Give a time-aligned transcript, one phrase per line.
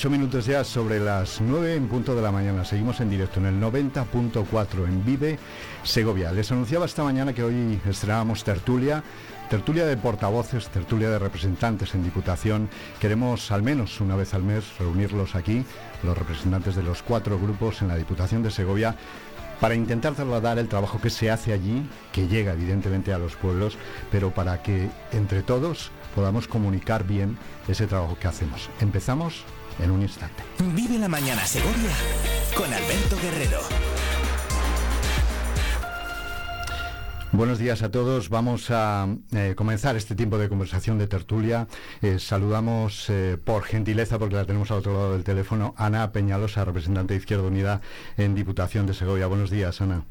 [0.00, 2.64] Ocho minutos ya sobre las nueve en punto de la mañana.
[2.64, 5.38] Seguimos en directo en el 90.4 en Vive
[5.82, 6.32] Segovia.
[6.32, 9.04] Les anunciaba esta mañana que hoy estrenábamos tertulia.
[9.50, 12.70] Tertulia de portavoces, tertulia de representantes en Diputación.
[12.98, 15.66] Queremos al menos una vez al mes reunirlos aquí,
[16.02, 18.96] los representantes de los cuatro grupos en la Diputación de Segovia,
[19.60, 23.76] para intentar trasladar el trabajo que se hace allí, que llega evidentemente a los pueblos,
[24.10, 27.36] pero para que entre todos podamos comunicar bien
[27.68, 28.70] ese trabajo que hacemos.
[28.80, 29.44] Empezamos
[29.82, 30.42] en un instante.
[30.58, 31.90] Vive la mañana Segovia
[32.54, 33.60] con Alberto Guerrero.
[37.32, 38.28] Buenos días a todos.
[38.28, 41.68] Vamos a eh, comenzar este tiempo de conversación de tertulia.
[42.02, 46.64] Eh, saludamos eh, por gentileza, porque la tenemos al otro lado del teléfono, Ana Peñalosa,
[46.64, 47.80] representante de Izquierda Unida
[48.16, 49.28] en Diputación de Segovia.
[49.28, 50.02] Buenos días, Ana.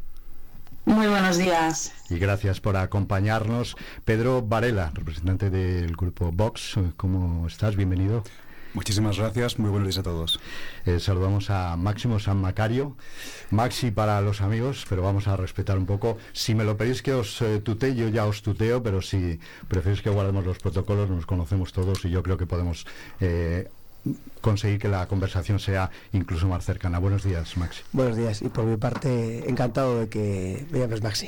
[0.86, 1.91] Muy buenos días.
[2.09, 3.75] Y gracias por acompañarnos.
[4.06, 6.75] Pedro Varela, representante del grupo Vox.
[6.96, 7.75] ¿Cómo estás?
[7.75, 8.24] Bienvenido.
[8.74, 10.40] Muchísimas gracias, muy buenos días a todos.
[10.85, 12.96] Eh, saludamos a Máximo San Macario,
[13.50, 16.19] Maxi para los amigos, pero vamos a respetar un poco.
[16.34, 20.03] Si me lo pedís que os eh, tutee, yo ya os tuteo, pero si preferís
[20.03, 22.85] que guardemos los protocolos, nos conocemos todos y yo creo que podemos
[23.19, 23.69] eh,
[24.41, 27.00] conseguir que la conversación sea incluso más cercana.
[27.00, 27.81] Buenos días, Maxi.
[27.92, 31.27] Buenos días, y por mi parte, encantado de que me llames Maxi.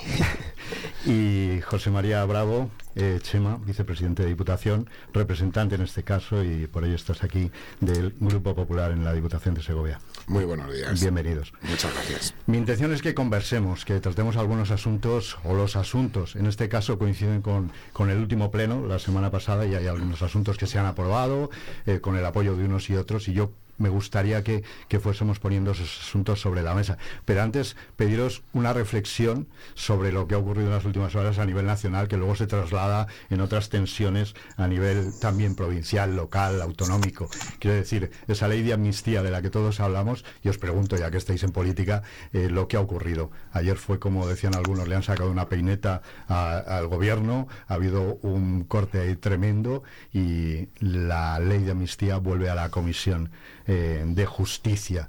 [1.06, 6.84] y José María Bravo, eh, Chema, vicepresidente de Diputación, representante en este caso, y por
[6.86, 10.00] ello estás aquí del Grupo Popular en la Diputación de Segovia.
[10.28, 11.00] Muy buenos días.
[11.00, 11.54] Bienvenidos.
[11.62, 12.34] Muchas gracias.
[12.48, 16.98] Mi intención es que conversemos, que tratemos algunos asuntos, o los asuntos, en este caso
[16.98, 20.80] coinciden con, con el último pleno, la semana pasada, y hay algunos asuntos que se
[20.80, 21.50] han aprobado,
[21.86, 24.64] eh, con el apoyo de unos y otros, y yo me gustaría que,
[25.02, 26.98] fuésemos poniendo esos asuntos sobre la mesa.
[27.26, 31.46] Pero antes, pediros una reflexión sobre lo que ha ocurrido en las últimas horas a
[31.46, 37.30] nivel nacional, que luego se traslada en otras tensiones a nivel también provincial, local, autonómico.
[37.60, 41.10] Quiero decir, esa ley de amnistía de la que todos hablamos, y os pregunto, ya
[41.10, 43.32] que estáis en política, eh, lo que ha ocurrido.
[43.52, 48.64] Ayer fue, como decían algunos, le han sacado una peineta al gobierno, ha habido un
[48.66, 49.84] corte ahí tremendo
[50.14, 53.32] y la ley de amnistía vuelve a la comisión.
[53.74, 55.08] Eh, de justicia.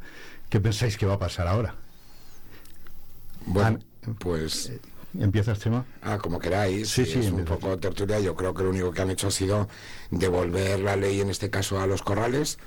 [0.49, 1.75] ¿Qué pensáis que va a pasar ahora?
[3.45, 3.81] Bueno,
[4.21, 4.71] pues...
[4.71, 4.81] Eh,
[5.19, 5.85] ¿Empiezas, Chema?
[6.01, 6.89] Ah, como queráis.
[6.89, 8.21] Sí, sí, es un poco tertulia.
[8.21, 9.69] Yo creo que lo único que han hecho ha sido
[10.13, 12.59] devolver la ley, en este caso, a los corrales,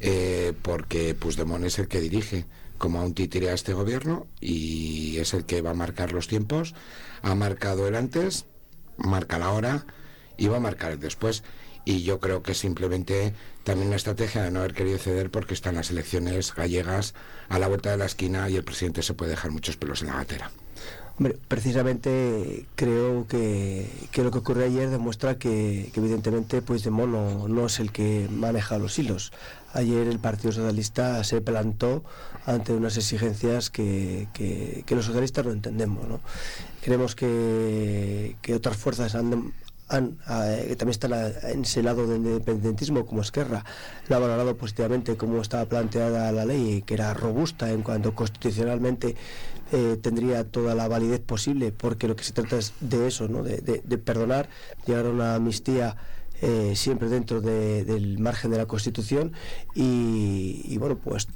[0.00, 2.44] eh, porque Puigdemont es el que dirige
[2.76, 6.28] como a un títere a este gobierno y es el que va a marcar los
[6.28, 6.74] tiempos.
[7.22, 8.44] Ha marcado el antes,
[8.98, 9.86] marca la hora
[10.36, 11.42] y va a marcar el después
[11.88, 13.32] y yo creo que simplemente
[13.68, 17.12] también una estrategia de no haber querido ceder porque están las elecciones gallegas
[17.50, 20.08] a la vuelta de la esquina y el presidente se puede dejar muchos pelos en
[20.08, 20.50] la gatera.
[21.18, 23.86] Hombre, precisamente creo que,
[24.16, 28.78] lo que ocurrió ayer demuestra que, evidentemente pues de no, no es el que maneja
[28.78, 29.32] los hilos.
[29.74, 32.04] Ayer el Partido Socialista se plantó
[32.46, 34.28] ante unas exigencias que,
[34.88, 36.08] los socialistas no entendemos.
[36.08, 36.20] ¿no?
[36.80, 39.52] Creemos que, que otras fuerzas han,
[39.88, 43.64] han, eh, también está en ese lado del independentismo como Esquerra,
[44.08, 49.16] lo ha valorado positivamente como estaba planteada la ley, que era robusta en cuanto constitucionalmente
[49.72, 53.42] eh, tendría toda la validez posible, porque lo que se trata es de eso, ¿no?
[53.42, 54.48] de, perdonar,
[54.86, 55.96] llegar a una amnistía.
[56.40, 59.32] Eh, siempre dentro del margen de la Constitución
[59.74, 61.26] y, bueno pues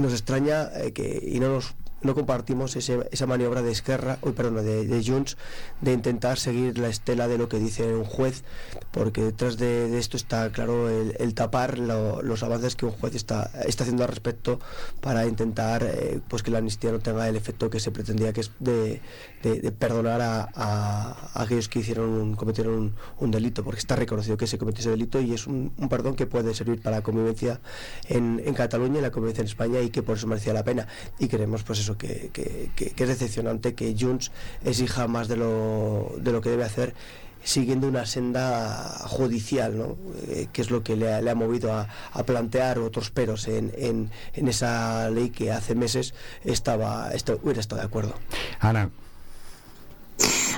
[0.00, 1.74] nos extraña que y no nos
[2.04, 5.36] no compartimos esa maniobra de Esquerra, uy, perdón, de, de, Junts
[5.80, 8.44] de intentar seguir la estela de lo que dice un juez,
[8.92, 13.84] porque detrás de, esto está claro el, tapar los avances que un juez está, está
[13.84, 14.60] haciendo al respecto
[15.00, 18.42] para intentar eh, pues que la amnistía no tenga el efecto que se pretendía, que
[18.42, 19.00] es de,
[19.78, 24.90] perdonar a, aquellos que hicieron cometieron un, delito, porque está reconocido que se cometió ese
[24.90, 27.60] delito y es un, perdón que puede servir para la convivencia
[28.08, 30.86] en, en Cataluña y la convivencia en España y que por eso merecía la pena.
[31.18, 32.30] Y queremos pues eso que,
[32.76, 34.30] es decepcionante que Junts
[34.64, 36.94] exija más de lo, de lo que debe hacer
[37.44, 39.96] siguiendo una senda judicial, ¿no?
[40.28, 41.86] Eh, que es lo que le ha, movido a,
[42.24, 47.10] plantear otros peros en, en, esa ley que hace meses estaba,
[47.42, 48.14] hubiera estado de acuerdo.
[48.60, 48.90] Ana.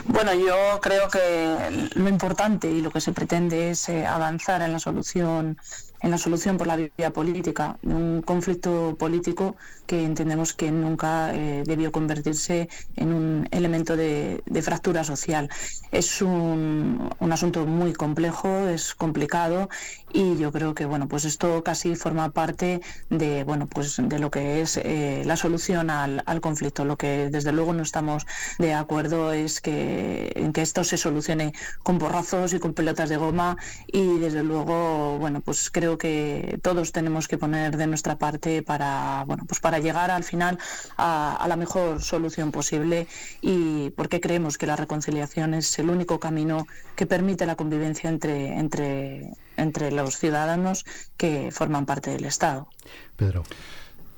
[0.05, 4.73] Bueno, yo creo que lo importante y lo que se pretende es eh, avanzar en
[4.73, 5.59] la solución
[6.03, 9.57] en la solución por la vía política de un conflicto político
[9.87, 15.49] que entendemos que nunca eh, debió convertirse en un elemento de, fractura social.
[15.93, 19.69] Es un, asunto muy complejo, es complicado
[20.13, 22.81] y yo creo que bueno, pues esto casi forma parte
[23.11, 26.85] de bueno, pues de lo que es eh, la solución al, conflicto.
[26.85, 28.27] Lo que desde luego no estamos
[28.59, 31.53] de acuerdo es que en que esto se solucione
[31.83, 33.57] con porrazos y con pelotas de goma
[33.87, 39.25] y desde luego bueno, pues creo que todos tenemos que poner de nuestra parte para,
[39.27, 40.59] bueno, pues para llegar al final
[40.97, 43.07] a, la mejor solución posible
[43.41, 48.59] y porque creemos que la reconciliación es el único camino que permite la convivencia entre,
[48.59, 50.85] entre, entre los ciudadanos
[51.17, 52.69] que forman parte del Estado.
[53.17, 53.45] Pedro.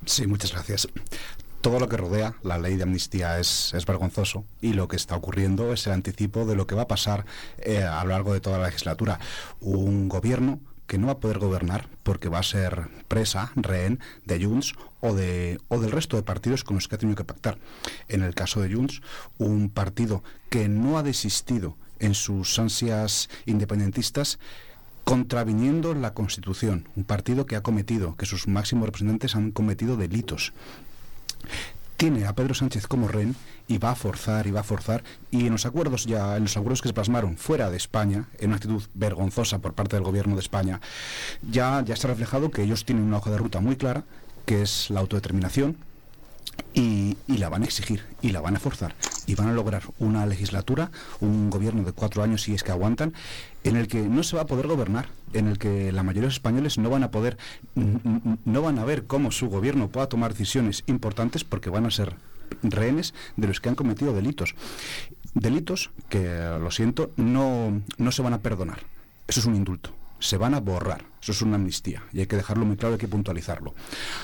[0.06, 0.88] Sí, muchas gracias
[1.60, 5.72] todo lo que rodea la ley de amnistía es, vergonzoso y lo que está ocurriendo
[5.72, 7.24] es el anticipo de lo que va a pasar
[7.58, 9.18] eh, a lo largo de toda la legislatura.
[9.60, 14.42] Un gobierno que no va a poder gobernar porque va a ser presa, rehén de
[14.42, 17.58] Junts o, de, o del resto de partidos con los que ha tenido que pactar.
[18.08, 19.02] En el caso de Junts,
[19.38, 24.40] un partido que no ha desistido en sus ansias independentistas
[25.04, 30.52] contraviniendo la Constitución, un partido que ha cometido, que sus máximos representantes han cometido delitos
[31.98, 33.34] tiene a Pedro Sánchez como rehén
[33.66, 35.02] y va a forzar y va a forzar.
[35.32, 38.46] Y en los acuerdos ya en los acuerdos que se plasmaron fuera de España en
[38.46, 40.80] una actitud vergonzosa por parte del gobierno de España
[41.42, 44.04] ya ya está reflejado que ellos tienen una hoja de ruta muy clara
[44.46, 45.76] que es la autodeterminación
[46.74, 48.94] y, la van a exigir y la van a forzar
[49.26, 50.90] y van a lograr una legislatura,
[51.20, 53.12] un gobierno de cuatro años si es que aguantan,
[53.64, 56.26] en el que no se va a poder gobernar, en el que la mayoría de
[56.28, 57.38] los españoles no van a poder,
[57.74, 62.16] no van a ver cómo su gobierno pueda tomar decisiones importantes porque van a ser
[62.62, 64.54] rehenes de los que han cometido delitos.
[65.34, 66.24] Delitos que,
[66.60, 68.80] lo siento, no, no se van a perdonar.
[69.26, 71.04] Eso es un indulto se van a borrar.
[71.22, 73.74] Eso es una amnistía y hay que dejarlo muy claro, hay que puntualizarlo.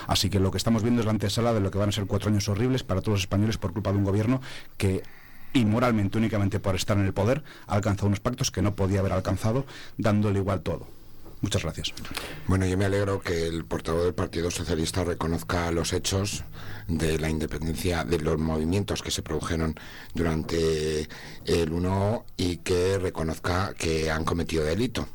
[0.06, 2.06] Así que lo que estamos viendo es la antesala de lo que van a ser
[2.06, 4.40] cuatro años horribles para todos los españoles por culpa de un gobierno
[4.76, 5.02] que
[5.52, 9.12] inmoralmente, únicamente por estar en el poder, ha alcanzado unos pactos que no podía haber
[9.12, 9.66] alcanzado,
[9.98, 10.88] dándole igual todo.
[11.44, 11.92] Muchas gracias.
[12.46, 16.42] Bueno, yo me alegro que el portavoz del Partido Socialista reconozca los hechos
[16.88, 19.74] de la independencia, de los movimientos que se produjeron
[20.14, 21.08] durante
[21.46, 25.08] el 1 y que reconozca que han cometido delito.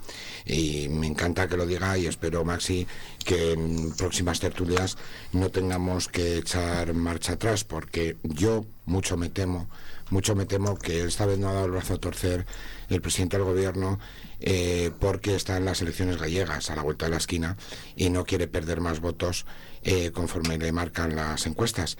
[0.46, 2.88] Y me encanta que lo diga y espero, Maxi,
[3.24, 4.98] que en próximas tertulias
[5.32, 9.70] no tengamos que echar marcha atrás, porque yo mucho me temo,
[10.10, 12.46] mucho me temo que esta vez no ha dado el brazo a torcer
[12.90, 14.00] el presidente del gobierno
[14.40, 17.58] eh, porque está en las elecciones gallegas a la vuelta de la esquina
[17.96, 19.46] y no quiere perder más votos
[19.84, 21.98] eh, conforme le marcan las encuestas.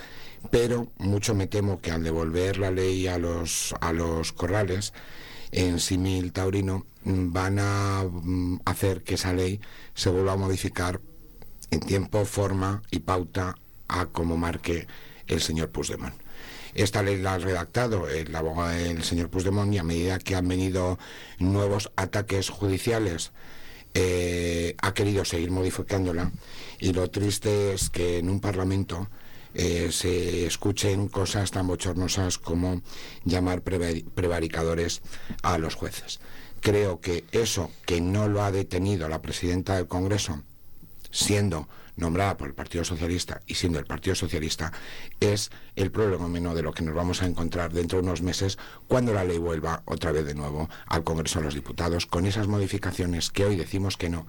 [0.52, 4.94] Pero mucho me temo que al devolver la ley a los, a los corrales,
[5.52, 9.60] en simil taurino, mm, van a mm, hacer que esa ley
[9.96, 11.02] se vuelva a modificar
[11.72, 13.56] en tiempo, forma y pauta
[13.88, 14.88] a como marque
[15.28, 16.16] el señor Puigdemont.
[16.76, 20.48] Esta ley la ha redactado el abogado del señor Puigdemont y a medida que han
[20.48, 21.00] venido
[21.40, 23.32] nuevos ataques judiciales
[23.94, 26.32] eh, ha querido seguir modificándola
[26.80, 29.08] y lo triste es que en un parlamento
[29.54, 32.82] eh, se escuchen cosas tan bochornosas como
[33.26, 35.02] llamar prevaricadores
[35.42, 36.20] a los jueces.
[36.62, 40.44] Creo que eso que no lo ha detenido la presidenta del Congreso,
[41.10, 41.68] siendo
[42.00, 44.72] nombrada por el Partido Socialista y siendo el Partido Socialista,
[45.20, 46.20] es el problema
[46.54, 49.84] de lo que nos vamos a encontrar dentro de unos meses cuando la ley vuelva
[49.86, 53.98] otra vez de nuevo al Congreso de los Diputados, con esas modificaciones que hoy decimos
[53.98, 54.26] que no,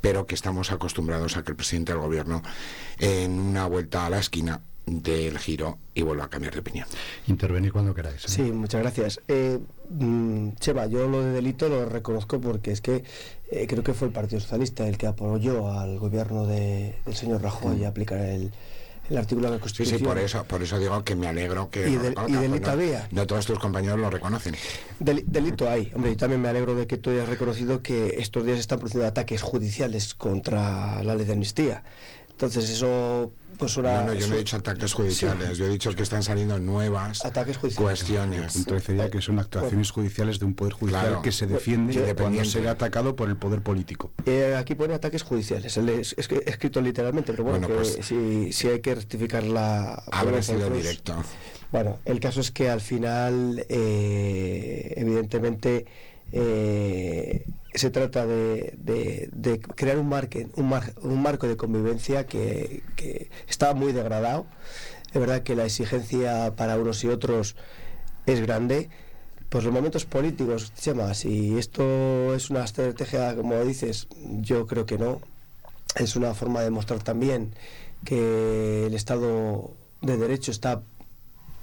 [0.00, 2.42] pero que estamos acostumbrados a que el presidente del Gobierno,
[2.98, 6.86] en una vuelta a la esquina, del giro y vuelva a cambiar de opinión.
[7.26, 8.24] Intervenir cuando queráis.
[8.24, 8.28] ¿eh?
[8.28, 9.20] Sí, muchas gracias.
[9.28, 9.58] Eh,
[9.90, 13.04] mm, Cheva, yo lo de delito lo reconozco porque es que
[13.50, 17.42] eh, creo que fue el Partido Socialista el que apoyó al gobierno de, del señor
[17.42, 18.52] Rajoy a aplicar el,
[19.10, 19.98] el artículo de la Constitución.
[19.98, 21.88] Sí, sí, por eso, por eso digo que me alegro que...
[21.88, 23.08] Y, delito había.
[23.10, 24.54] No todos tus compañeros lo reconocen.
[24.98, 25.90] delito hay.
[25.94, 29.06] Hombre, y también me alegro de que tú hayas reconocido que estos días están produciendo
[29.06, 31.82] ataques judiciales contra la ley de amnistía.
[32.38, 36.04] Entonces eso pues una, no, yo no he dicho ataques judiciales, yo he dicho que
[36.04, 38.54] están saliendo nuevas ataques cuestiones.
[38.54, 42.44] Entonces diría que son actuaciones judiciales de un poder judicial que se defiende de cuando
[42.44, 44.12] se atacado por el poder político.
[44.24, 48.94] Eh, aquí pone ataques judiciales, es, es, escrito literalmente, pero bueno, pues, si, hay que
[48.94, 49.94] rectificar la...
[50.12, 51.16] Habrá sido directo.
[51.72, 55.86] Bueno, el caso es que al final, eh, evidentemente,
[56.30, 57.44] eh,
[57.78, 62.82] se trata de, crear un, un, un, marco de convivencia que,
[63.48, 64.46] está muy degradado.
[65.12, 67.56] Es verdad que la exigencia para unos y otros
[68.26, 68.90] es grande.
[69.48, 74.08] Pues los momentos políticos, Chema, si esto es una estrategia, como dices,
[74.40, 75.20] yo creo que no.
[75.96, 77.54] Es una forma de mostrar también
[78.04, 79.70] que el Estado
[80.02, 80.82] de Derecho está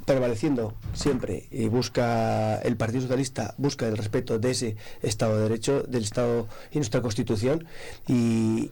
[0.05, 5.83] prevaleciendo siempre y busca el Partido Socialista busca el respeto de ese Estado de Derecho,
[5.83, 7.65] del Estado y nuestra Constitución
[8.07, 8.69] y,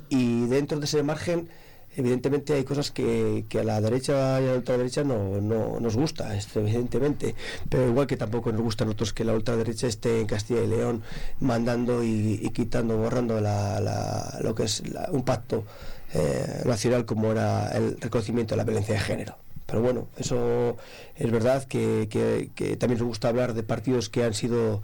[0.48, 1.50] dentro de ese margen
[1.96, 6.36] evidentemente hay cosas que, a la derecha y a la ultraderecha no, no nos gusta,
[6.56, 7.36] evidentemente,
[7.70, 10.68] pero igual que tampoco nos gusta a nosotros que la ultraderecha esté en Castilla y
[10.68, 11.04] León
[11.40, 15.66] mandando y, quitando, borrando la, lo que es un pacto
[16.14, 19.43] eh, nacional como era el reconocimiento de la violencia de género.
[19.66, 20.78] Pero bueno, eso
[21.16, 22.08] es verdad que,
[22.56, 24.82] que también nos gusta hablar de partidos que han sido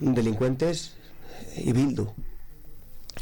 [0.00, 0.96] delincuentes
[1.56, 2.12] y Bildu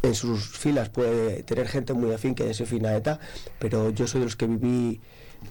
[0.02, 3.20] en sus filas puede tener gente muy afín que se fina a ETA,
[3.58, 5.00] pero yo soy de los que viví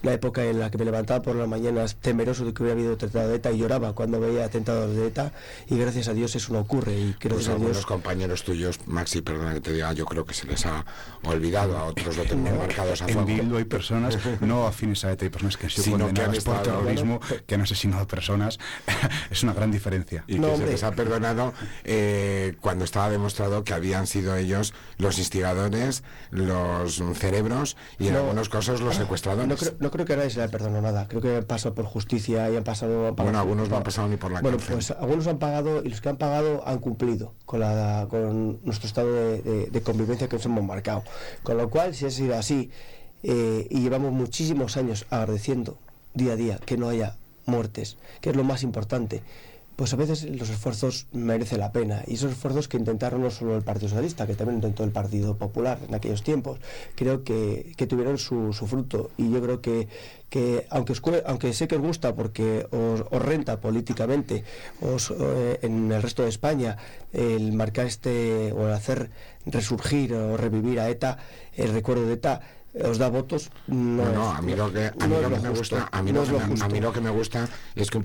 [0.02, 2.94] la época en la que me levantaba por las mañanas temeroso de que hubiera habido
[2.94, 5.32] atentado de ETA y lloraba cuando veía atentados de ETA
[5.68, 9.22] y gracias a Dios eso no ocurre y creo pues que algunos compañeros tuyos Maxi
[9.22, 10.84] perdona que te diga yo creo que se les ha
[11.24, 15.24] olvidado a otros lo tenemos marcados a en Bildu hay personas no afines a ETA
[15.24, 18.58] hay personas que han sido condenadas por terrorismo que han asesinado personas.
[19.30, 20.24] Es una gran diferencia.
[20.26, 21.52] Y que se les ha perdonado
[21.84, 28.48] eh, cuando estaba demostrado que habían sido ellos los instigadores los cerebros y en algunos
[28.48, 29.48] casos los secuestradores.
[29.48, 31.06] no creo que a nadie se le perdonado nada.
[31.08, 33.12] Creo que han pasado por justicia y han pasado.
[33.14, 36.00] bueno, algunos no han pasado ni por la Bueno, pues algunos han pagado y los
[36.00, 40.64] que han pagado han cumplido con, la, con nuestro estado de, convivencia que nos hemos
[40.64, 41.04] marcado.
[41.42, 42.70] Con lo cual, si ha sido así
[43.22, 45.78] eh, y llevamos muchísimos años agradeciendo
[46.14, 49.22] día a día que no haya muertes, que es lo más importante
[49.76, 52.02] pues a veces los esfuerzos merecen la pena.
[52.06, 55.36] Y esos esfuerzos que intentaron no solo el Partido Socialista, que también intentó el Partido
[55.36, 56.60] Popular en aquellos tiempos,
[56.94, 59.10] creo que, tuvieron su, fruto.
[59.16, 59.88] Y yo creo que,
[60.30, 60.94] que aunque,
[61.26, 64.44] aunque sé que os gusta porque os, renta políticamente
[64.80, 66.76] os, eh, en el resto de España
[67.12, 69.10] el marcar este o el hacer
[69.46, 71.18] resurgir o revivir a ETA,
[71.56, 72.40] el recuerdo de ETA,
[72.82, 73.50] os da votos.
[73.66, 76.92] No, no, a mí lo que, a mí lo que me gusta, a mí, lo,
[76.92, 78.04] que me, gusta es que un,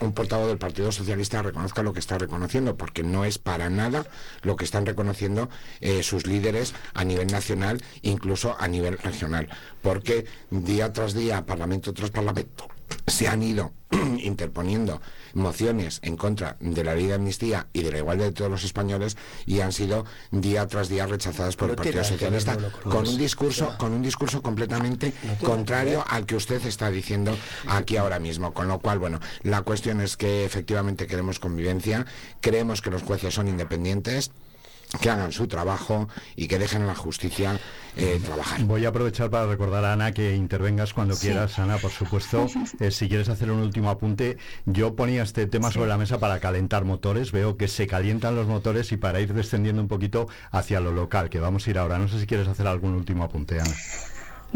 [0.00, 4.04] un portavoz del Partido Socialista reconozca lo que está reconociendo, porque no es para nada
[4.42, 5.48] lo que están reconociendo
[5.80, 9.48] eh, sus líderes a nivel nacional, incluso a nivel regional,
[9.80, 12.68] porque día tras día, parlamento tras parlamento,
[13.06, 13.72] se han ido
[14.18, 15.00] interponiendo
[15.34, 18.64] mociones en contra de la ley de amnistía y de la igualdad de todos los
[18.64, 23.74] españoles y han sido día tras día rechazadas por el Partido Socialista con un discurso
[23.78, 25.12] con un discurso completamente
[25.42, 27.36] contrario al que usted está diciendo
[27.66, 28.52] aquí ahora mismo.
[28.52, 32.06] Con lo cual bueno la cuestión es que efectivamente queremos convivencia
[32.40, 34.30] creemos que los jueces son independientes
[35.00, 37.58] que hagan su trabajo y que dejen a la justicia
[37.96, 38.62] eh, trabajar.
[38.64, 42.46] Voy a aprovechar para recordar a Ana que intervengas cuando quieras, Ana, por supuesto.
[42.80, 46.40] Eh, si quieres hacer un último apunte, yo ponía este tema sobre la mesa para
[46.40, 47.30] calentar motores.
[47.30, 51.30] Veo que se calientan los motores y para ir descendiendo un poquito hacia lo local,
[51.30, 51.98] que vamos a ir ahora.
[51.98, 53.74] No sé si quieres hacer algún último apunte, Ana.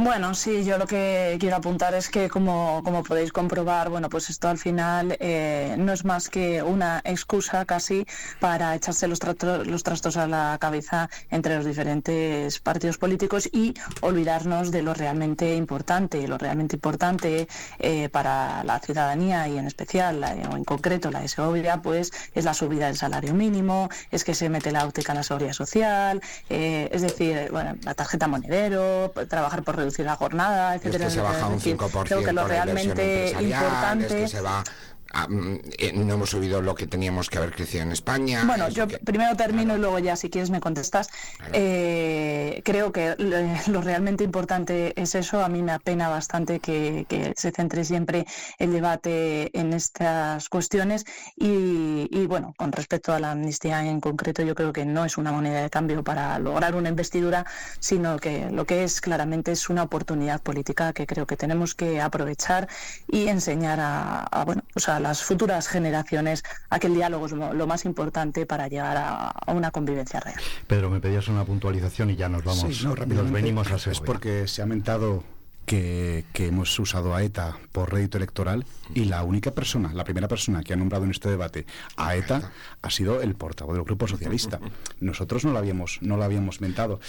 [0.01, 4.31] Bueno, sí, yo lo que quiero apuntar es que como, como podéis comprobar, bueno, pues
[4.31, 8.07] esto al final eh, no es más que una excusa casi
[8.39, 9.19] para echarse los,
[9.67, 15.57] los trastos a la cabeza entre los diferentes partidos políticos y olvidarnos de lo realmente
[15.57, 16.29] importante.
[16.29, 17.49] Lo realmente importante
[17.81, 22.45] eh, para la ciudadanía y en especial o en concreto la de Segovia, pues es
[22.45, 26.23] la subida del salario mínimo, es que se mete la óptica en la seguridad social,
[26.51, 31.07] eh, es decir, bueno, la tarjeta monedero, trabajar por reducir la jornada, etcétera.
[31.07, 34.63] Es que se baja un 5% Creo que lo realmente importante es que se va
[35.13, 38.45] Ah, mm, eh, no hemos subido lo que teníamos que haber crecido en España.
[38.45, 41.09] Bueno, yo primero termino y luego ya si quieres me contestas.
[41.53, 43.15] Eh, creo que
[43.69, 45.43] lo realmente importante es eso.
[45.43, 48.27] A mí me apena bastante que, se centre siempre
[48.59, 54.55] el debate en estas cuestiones y, bueno, con respecto a la amnistía en concreto, yo
[54.55, 57.47] creo que no es una moneda de cambio para lograr una investidura,
[57.81, 62.01] sino que lo que es claramente es una oportunidad política que creo que tenemos que
[62.01, 62.69] aprovechar
[63.09, 67.33] y enseñar a, a bueno, pues a las futuras generaciones a que el diálogo es
[67.33, 70.41] lo, más importante para llegar a, una convivencia real.
[70.67, 74.63] Pedro, me pedías una puntualización y ya nos vamos, nos venimos a Es porque se
[74.63, 75.25] ha mentado
[75.69, 78.65] que, hemos usado a ETA por rédito electoral
[78.95, 82.51] y la única persona, la primera persona que ha nombrado en este debate a ETA
[82.81, 84.61] ha sido el portavoz del Grupo Socialista.
[85.01, 87.01] Nosotros no lo habíamos, no lo habíamos mentado.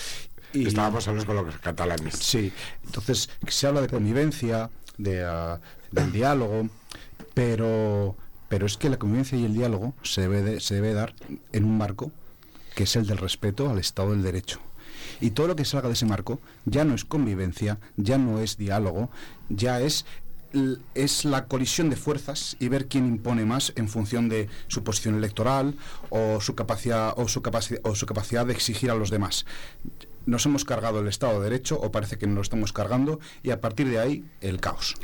[0.52, 2.16] Y, Estábamos solos con los catalanes.
[2.16, 2.52] Sí,
[2.86, 5.60] entonces se habla de convivencia, de, ah,
[5.92, 6.70] del diálogo,
[7.40, 8.18] pero,
[8.50, 11.14] pero es que la convivencia y el diálogo se debe, se debe dar
[11.54, 12.12] en un marco
[12.76, 14.60] que es el del respeto al Estado del Derecho.
[15.22, 18.58] Y todo lo que salga de ese marco ya no es convivencia, ya no es
[18.58, 19.10] diálogo,
[19.48, 20.06] ya es
[20.96, 25.16] es la colisión de fuerzas y ver quién impone más en función de su posición
[25.16, 25.76] electoral
[26.10, 29.46] o su capacidad o su capacidad o su capacidad de exigir a los demás.
[30.26, 33.52] Nos hemos cargado el Estado de Derecho o parece que nos lo estamos cargando y
[33.52, 34.96] a partir de ahí el caos.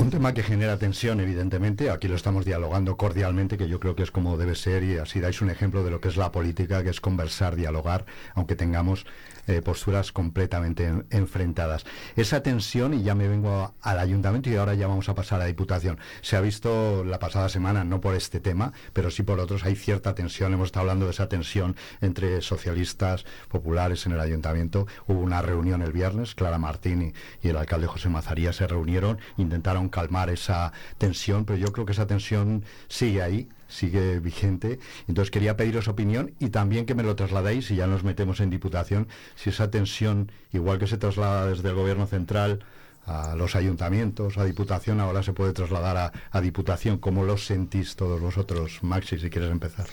[0.00, 1.90] Un tema que genera tensión, evidentemente.
[1.90, 5.20] Aquí lo estamos dialogando cordialmente, que yo creo que es como debe ser, y así
[5.20, 9.04] dais un ejemplo de lo que es la política, que es conversar, dialogar, aunque tengamos
[9.50, 11.84] eh, posturas completamente enfrentadas.
[12.14, 15.46] Esa tensión, y ya me vengo al ayuntamiento y ahora ya vamos a pasar a
[15.46, 15.98] diputación.
[16.20, 19.74] Se ha visto la pasada semana, no por este tema, pero sí por otros, hay
[19.74, 20.54] cierta tensión.
[20.54, 24.86] Hemos estado hablando de esa tensión entre socialistas, populares en el ayuntamiento.
[25.08, 29.88] Hubo una reunión el viernes, Clara Martín y, el alcalde José Mazaría se reunieron, intentaron
[29.88, 34.78] calmar esa tensión, pero yo creo que esa tensión sigue ahí sigue vigente.
[35.08, 38.50] Entonces quería pediros opinión y también que me lo trasladéis, y ya nos metemos en
[38.50, 42.64] Diputación, si esa tensión, igual que se traslada desde el Gobierno Central
[43.06, 46.98] a los ayuntamientos, a Diputación, ahora se puede trasladar a, Diputación.
[46.98, 49.86] ¿Cómo lo sentís todos vosotros, Maxi, si quieres empezar?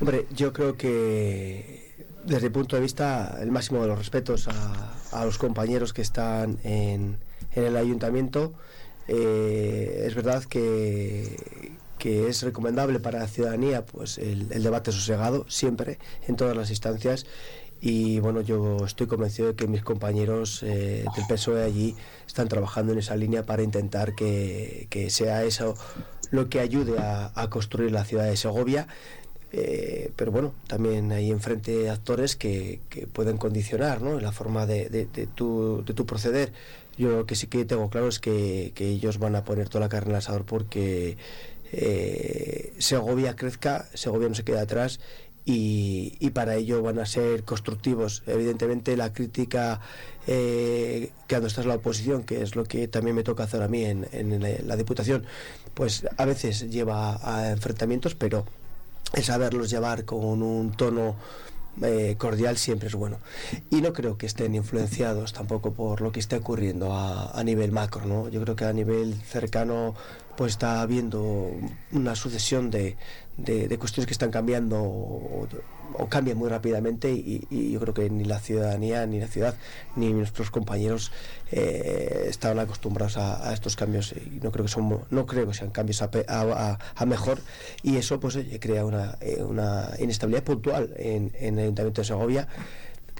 [0.00, 1.94] Hombre, yo creo que
[2.24, 6.58] desde el punto de vista, el máximo de los respetos a, los compañeros que están
[6.64, 7.18] en,
[7.54, 8.54] el ayuntamiento,
[9.08, 11.72] eh, es verdad que,
[12.02, 17.26] que es recomendable para la ciudadanía pues el, debate sosegado siempre en todas las instancias
[17.80, 21.94] y bueno yo estoy convencido de que mis compañeros eh, del PSOE allí
[22.26, 25.76] están trabajando en esa línea para intentar que, sea eso
[26.32, 28.88] lo que ayude a, construir la ciudad de Segovia
[29.52, 32.80] eh, pero bueno, también hay enfrente actores que,
[33.12, 34.18] pueden condicionar ¿no?
[34.18, 36.52] la forma de, de, tu, de tu proceder.
[36.96, 39.80] Yo lo que sí que tengo claro es que, que ellos van a poner toda
[39.80, 41.16] la carne al asador porque
[41.72, 45.00] eh, Segovia crezca, Segovia no se queda atrás
[45.44, 48.22] y, para ello van a ser constructivos.
[48.26, 49.80] Evidentemente la crítica
[50.26, 53.68] eh, que cuando estás la oposición, que es lo que también me toca hacer a
[53.68, 54.06] mí en,
[54.66, 55.24] la Diputación,
[55.74, 58.46] pues a veces lleva a enfrentamientos, pero
[59.14, 61.16] el saberlos llevar con un tono
[61.80, 63.18] eh, cordial siempre es bueno.
[63.70, 67.72] Y no creo que estén influenciados tampoco por lo que está ocurriendo a, a nivel
[67.72, 68.28] macro, ¿no?
[68.28, 69.94] Yo creo que a nivel cercano
[70.36, 71.50] pues está habiendo
[71.92, 72.96] una sucesión de,
[73.36, 75.48] de, cuestiones que están cambiando
[75.98, 79.54] o, cambian muy rápidamente y, yo creo que ni la ciudadanía, ni la ciudad,
[79.96, 81.12] ni nuestros compañeros
[81.50, 85.70] eh, estaban acostumbrados a, estos cambios y no creo que son, no creo que sean
[85.70, 87.40] cambios a, a mejor
[87.82, 92.48] y eso pues crea una, eh, una inestabilidad puntual en, en el Ayuntamiento de Segovia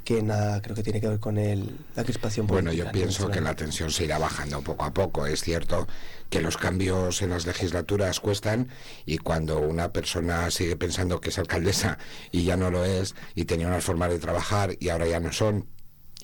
[0.04, 2.72] que nada creo que tiene que ver con el, la crispación política.
[2.72, 5.26] Bueno, yo pienso que la tensión se irá bajando poco a poco.
[5.26, 5.86] Es cierto
[6.30, 8.68] que los cambios en las legislaturas cuestan
[9.06, 11.98] y cuando una persona sigue pensando que es alcaldesa
[12.30, 15.32] y ya no lo es y tenía unas formas de trabajar y ahora ya no
[15.32, 15.66] son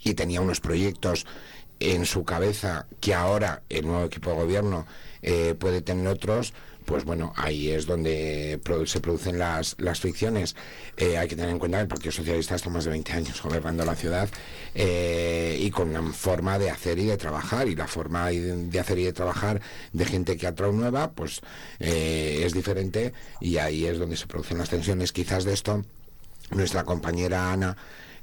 [0.02, 1.26] y tenía unos proyectos
[1.80, 4.86] en su cabeza que ahora el nuevo equipo de gobierno
[5.22, 6.54] eh, puede tener otros,
[6.88, 10.56] pues bueno, ahí es donde se producen las, las fricciones.
[10.96, 13.42] Eh, hay que tener en cuenta que el Partido Socialista está más de 20 años
[13.42, 14.26] gobernando la ciudad
[14.74, 17.68] eh, y con una forma de hacer y de trabajar.
[17.68, 19.60] Y la forma de hacer y de trabajar
[19.92, 21.42] de gente que ha traído nueva, pues
[21.78, 25.12] eh, es diferente y ahí es donde se producen las tensiones.
[25.12, 25.84] Quizás de esto
[26.52, 27.76] nuestra compañera Ana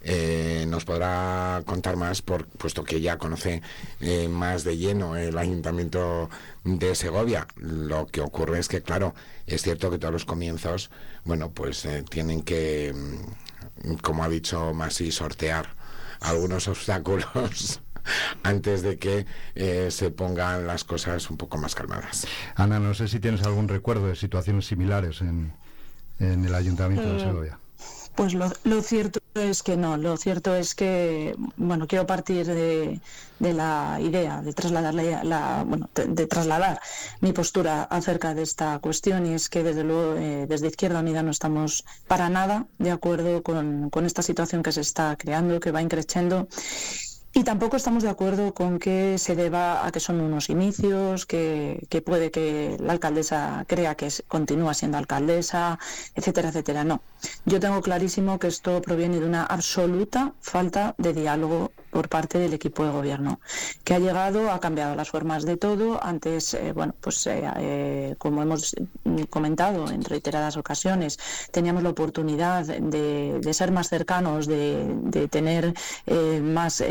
[0.07, 3.63] eh, nos podrá contar más, por, puesto que ya conoce
[4.01, 6.29] eh, más de lleno el ayuntamiento
[6.63, 7.47] de Segovia.
[7.55, 9.15] Lo que ocurre es que, claro,
[9.47, 10.91] es cierto que todos los comienzos,
[11.23, 15.69] bueno, pues eh, tienen que, mm, como ha dicho Masi, sortear
[16.21, 17.81] algunos obstáculos
[18.43, 19.25] antes de que
[19.89, 22.27] se pongan las cosas un poco más calmadas.
[22.53, 25.51] Ana, no sé si tienes algún recuerdo de situaciones similares en,
[26.19, 27.57] en el Ayuntamiento de Segovia.
[28.15, 33.01] Pues lo, cierto es que no, lo cierto es que, bueno, quiero partir de,
[33.39, 36.79] la idea de trasladar, la, bueno, de, trasladar
[37.19, 41.21] mi postura acerca de esta cuestión y es que desde luego eh, desde Izquierda Unida
[41.21, 45.71] no estamos para nada de acuerdo con, con esta situación que se está creando, que
[45.71, 46.47] va increciendo
[47.37, 51.85] y tampoco estamos de acuerdo con que se deba a que son unos inicios, que,
[52.05, 55.77] puede que la alcaldesa crea que continúa siendo alcaldesa,
[56.15, 56.85] etcétera, etcétera.
[56.85, 57.01] No.
[57.43, 62.53] Yo tengo clarísimo que esto proviene de una absoluta falta de diálogo por parte del
[62.53, 63.39] equipo de gobierno,
[63.85, 66.03] que ha llegado, ha cambiado las formas de todo.
[66.03, 68.75] Antes, eh, bueno, pues eh, eh, como hemos
[69.29, 71.17] comentado en reiteradas ocasiones,
[71.51, 75.73] teníamos la oportunidad de, ser más cercanos, de, tener
[76.41, 76.83] más,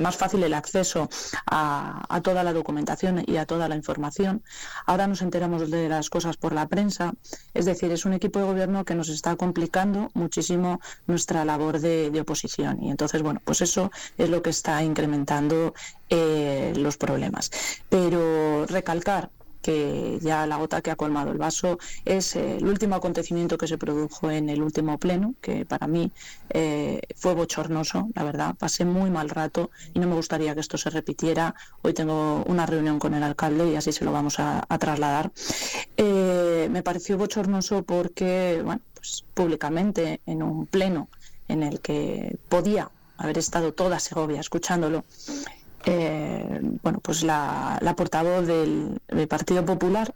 [0.00, 1.08] más fácil el acceso
[1.46, 4.42] a, toda la documentación y a toda la información.
[4.86, 7.14] Ahora nos enteramos de las cosas por la prensa,
[7.54, 12.10] es decir, es un equipo de gobierno que nos está complicando muchísimo nuestra labor de,
[12.10, 12.82] de oposición.
[12.82, 15.74] Y entonces, bueno, pues eso es lo que está incrementando
[16.08, 17.50] eh, los problemas.
[17.88, 19.30] Pero recalcar
[19.62, 23.66] que ya la gota que ha colmado el vaso es eh, el último acontecimiento que
[23.66, 26.10] se produjo en el último pleno, que para mí
[26.50, 28.54] eh, fue bochornoso, la verdad.
[28.58, 31.54] Pasé muy mal rato y no me gustaría que esto se repitiera.
[31.82, 35.30] Hoy tengo una reunión con el alcalde y así se lo vamos a, trasladar.
[35.96, 41.08] Eh, me pareció bochornoso porque, bueno, pues públicamente en un pleno
[41.48, 45.04] en el que podía haber estado toda Segovia escuchándolo,
[45.92, 50.14] eh, bueno, pues la, portavoz del, Partido Popular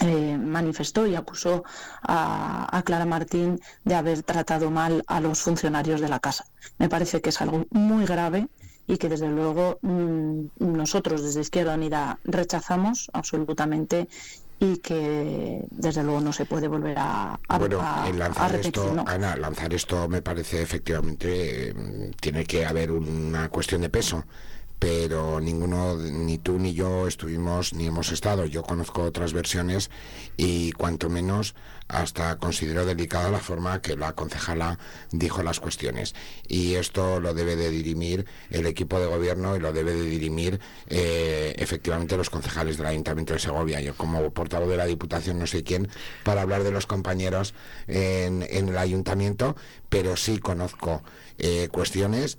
[0.00, 1.62] eh, manifestó y acusó
[2.02, 6.46] a, Clara Martín de haber tratado mal a los funcionarios de la casa.
[6.78, 8.48] Me parece que es algo muy grave
[8.88, 14.08] y que desde luego mm, nosotros desde Izquierda Unida rechazamos absolutamente
[14.58, 17.80] y que desde luego no se puede volver a, bueno,
[18.14, 23.88] lanzar esto, Ana, lanzar esto me parece efectivamente mm, tiene que haber una cuestión de
[23.88, 24.24] peso
[24.82, 28.46] pero ninguno, ni tú ni yo estuvimos ni hemos estado.
[28.46, 29.92] Yo conozco otras versiones
[30.36, 31.54] y cuanto menos
[31.86, 34.80] hasta considero delicada la forma que la concejala
[35.12, 36.16] dijo las cuestiones.
[36.48, 40.58] Y esto lo debe de dirimir el equipo de gobierno y lo debe de dirimir
[40.88, 43.80] eh, efectivamente los concejales del Ayuntamiento de Segovia.
[43.80, 45.86] Yo como portavoz de la Diputación no sé quién
[46.24, 47.54] para hablar de los compañeros
[47.86, 49.54] en, el Ayuntamiento,
[49.88, 51.04] pero sí conozco
[51.38, 52.38] eh, cuestiones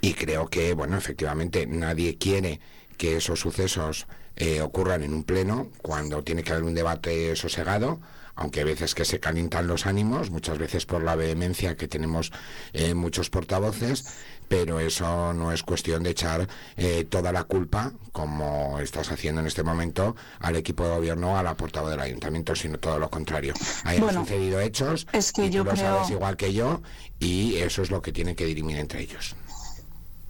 [0.00, 2.60] y creo que, bueno, efectivamente nadie quiere
[2.96, 8.00] que esos sucesos eh, ocurran en un pleno cuando tiene que haber un debate sosegado
[8.40, 12.32] aunque a veces que se calientan los ánimos, muchas veces por la vehemencia que tenemos
[12.72, 14.06] eh, muchos portavoces,
[14.48, 19.46] pero eso no es cuestión de echar eh, toda la culpa, como estás haciendo en
[19.46, 23.52] este momento, al equipo de gobierno, a la portavoz del ayuntamiento, sino todo lo contrario.
[23.84, 26.80] Hay sucedido hechos, es que yo lo sabes igual que yo,
[27.18, 29.36] y eso es lo que tienen que dirimir entre ellos.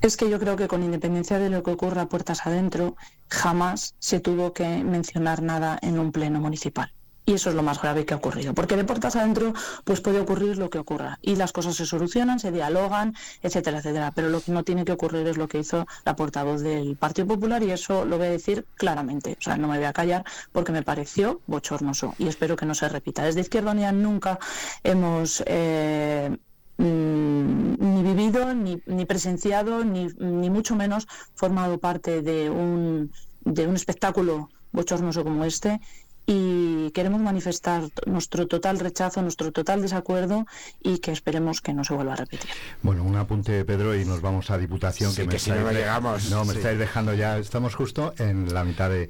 [0.02, 2.96] Es que yo creo que con independencia de lo que ocurra puertas adentro,
[3.28, 6.90] jamás se tuvo que mencionar nada en un pleno municipal.
[7.26, 9.52] Y eso es lo más grave que ha ocurrido, porque de puertas adentro
[9.84, 14.10] pues puede ocurrir lo que ocurra y las cosas se solucionan, se dialogan, etcétera, etcétera.
[14.14, 17.28] Pero lo que no tiene que ocurrir es lo que hizo la portavoz del Partido
[17.28, 19.36] Popular y eso lo voy a decir claramente.
[19.38, 22.74] O sea, no me voy a callar porque me pareció bochornoso y espero que no
[22.74, 23.22] se repita.
[23.22, 24.38] Desde Izquierda Unida nunca
[24.82, 26.36] hemos eh,
[26.80, 33.12] Mm, ni vivido, ni, ni presenciado, ni, ni, mucho menos formado parte de un,
[33.44, 35.78] de un espectáculo bochornoso como este
[36.26, 40.46] y queremos manifestar nuestro total rechazo, nuestro total desacuerdo
[40.82, 42.50] y que esperemos que no se vuelva a repetir.
[42.82, 45.14] Bueno, un apunte, Pedro, y nos vamos a Diputación.
[45.14, 46.30] que, me si no llegamos.
[46.30, 49.08] No, me estáis dejando ya, estamos justo en la mitad de,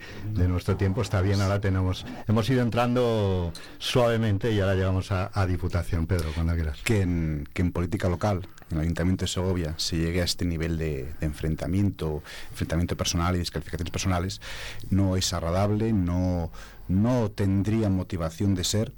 [0.49, 6.07] nuestro tiempo, está bien, ahora tenemos, hemos ido entrando suavemente y ahora llegamos a, Diputación,
[6.07, 6.81] Pedro, cuando quieras.
[6.85, 10.45] Que en, que en política local, en el Ayuntamiento de Segovia, se llegue a este
[10.45, 14.41] nivel de, de enfrentamiento, enfrentamiento personal y descalificaciones personales,
[14.91, 16.51] no es agradable, no
[16.91, 18.93] no tendría motivación de ser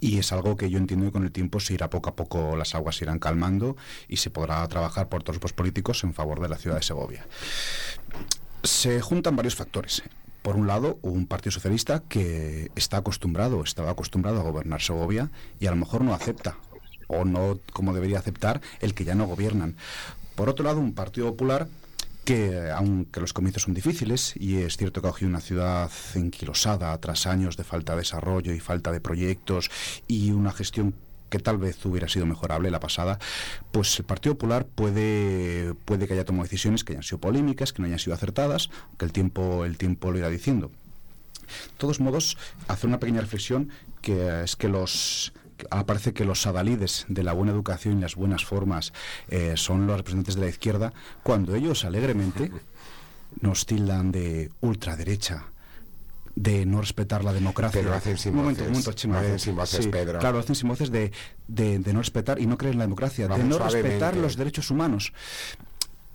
[0.00, 2.56] y es algo que yo entiendo que con el tiempo se irá poco a poco,
[2.56, 3.76] las aguas se irán calmando
[4.08, 7.26] y se podrá trabajar por todos los políticos en favor de la ciudad de Segovia.
[8.62, 10.02] Se juntan varios factores.
[10.42, 15.66] Por un lado, un Partido Socialista que está acostumbrado, estaba acostumbrado a gobernar Segovia y
[15.66, 16.56] a lo mejor no acepta
[17.08, 19.76] o no como debería aceptar el que ya no gobiernan.
[20.34, 21.68] Por otro lado, un Partido Popular
[22.24, 27.26] que aunque los comienzos son difíciles y es cierto que ha una ciudad enquilosada tras
[27.26, 29.70] años de falta de desarrollo y falta de proyectos
[30.06, 30.94] y una gestión
[31.30, 33.18] que tal vez hubiera sido mejorable la pasada,
[33.70, 37.80] pues el Partido Popular puede, puede que haya tomado decisiones que hayan sido polémicas, que
[37.80, 40.68] no hayan sido acertadas, que el tiempo, el tiempo lo irá diciendo.
[40.68, 42.36] De todos modos,
[42.68, 43.70] hacer una pequeña reflexión
[44.02, 45.32] que es que los
[45.70, 48.92] ahora parece que los adalides de la buena educación y las buenas formas
[49.28, 50.92] eh, son los representantes de la izquierda,
[51.22, 52.50] cuando ellos alegremente
[53.40, 55.46] nos tildan de ultraderecha,
[56.34, 57.80] de no respetar la democracia.
[57.80, 58.54] Pero hacen sin un
[59.90, 60.18] Pedro.
[60.18, 61.12] Claro, hacen sin voces de,
[61.48, 65.12] de, no respetar y no creer en la democracia, de no respetar los derechos humanos.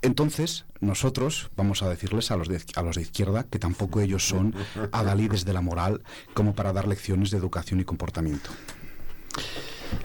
[0.02, 4.28] Entonces, nosotros vamos a decirles a los, de, a los de izquierda que tampoco ellos
[4.28, 4.54] son
[4.92, 6.04] adalides de la moral
[6.36, 8.52] como para dar lecciones de educación y comportamiento.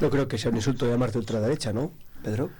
[0.00, 2.50] No creo que sea un insulto llamarte ultraderecha, ¿no, Pedro?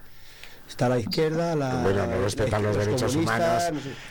[0.68, 1.82] Está la izquierda, la.
[1.82, 3.64] Bueno, no respetar los, derechos humanos,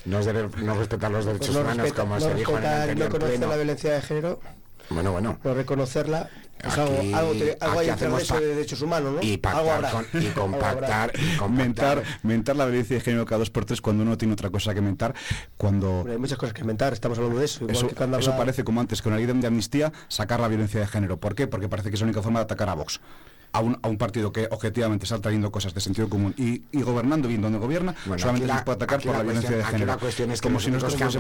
[0.06, 3.56] no, no, respetar los derechos humanos, como se dijo en el anterior No conocer la
[3.56, 4.40] violencia de género.
[4.90, 5.40] Bueno, bueno.
[5.44, 6.30] No reconocerla.
[6.62, 9.22] Pues algo, algo, algo hay de derechos humanos, ¿no?
[9.22, 13.82] Y, pactar y compactar y Mentar, mentar la violencia de género cada dos por tres
[13.82, 15.14] cuando uno tiene otra cosa que mentar.
[15.58, 16.06] Cuando...
[16.10, 17.68] hay muchas cosas que mentar, estamos hablando de eso.
[17.70, 21.18] eso, eso parece como antes, con la ley de amnistía, sacar la violencia de género.
[21.18, 21.48] ¿Por qué?
[21.48, 23.00] Porque parece que es la única forma de atacar a Vox.
[23.52, 26.82] A un, a un partido que objetivamente está trayendo cosas de sentido común y, y
[26.82, 29.86] gobernando bien donde gobierna, solamente se puede atacar por la, violencia de género.
[29.88, 31.18] La cuestión es que como si nosotros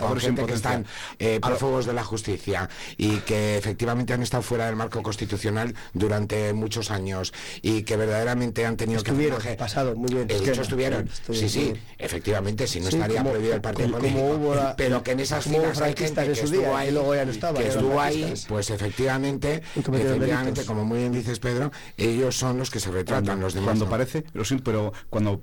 [0.00, 0.86] con gente que están
[1.18, 6.52] eh, prófugos de la justicia y que efectivamente han estado fuera del marco constitucional durante
[6.52, 7.32] muchos años
[7.62, 10.30] y que verdaderamente han tenido estuvieron, que pasado muy bien.
[10.30, 11.08] Hecho estuvieron.
[11.30, 14.74] Sí, sí, efectivamente, si no estaría prohibido el partido político.
[14.76, 17.68] pero que en esas filas hay gente que estuvo ahí, luego ya no estaba, que
[17.68, 21.63] estuvo ahí, pues efectivamente, efectivamente, como muy bien dices Pedro,
[21.96, 23.66] ellos son los que se retratan, los demás.
[23.66, 25.42] Cuando parece, lo siento, pero cuando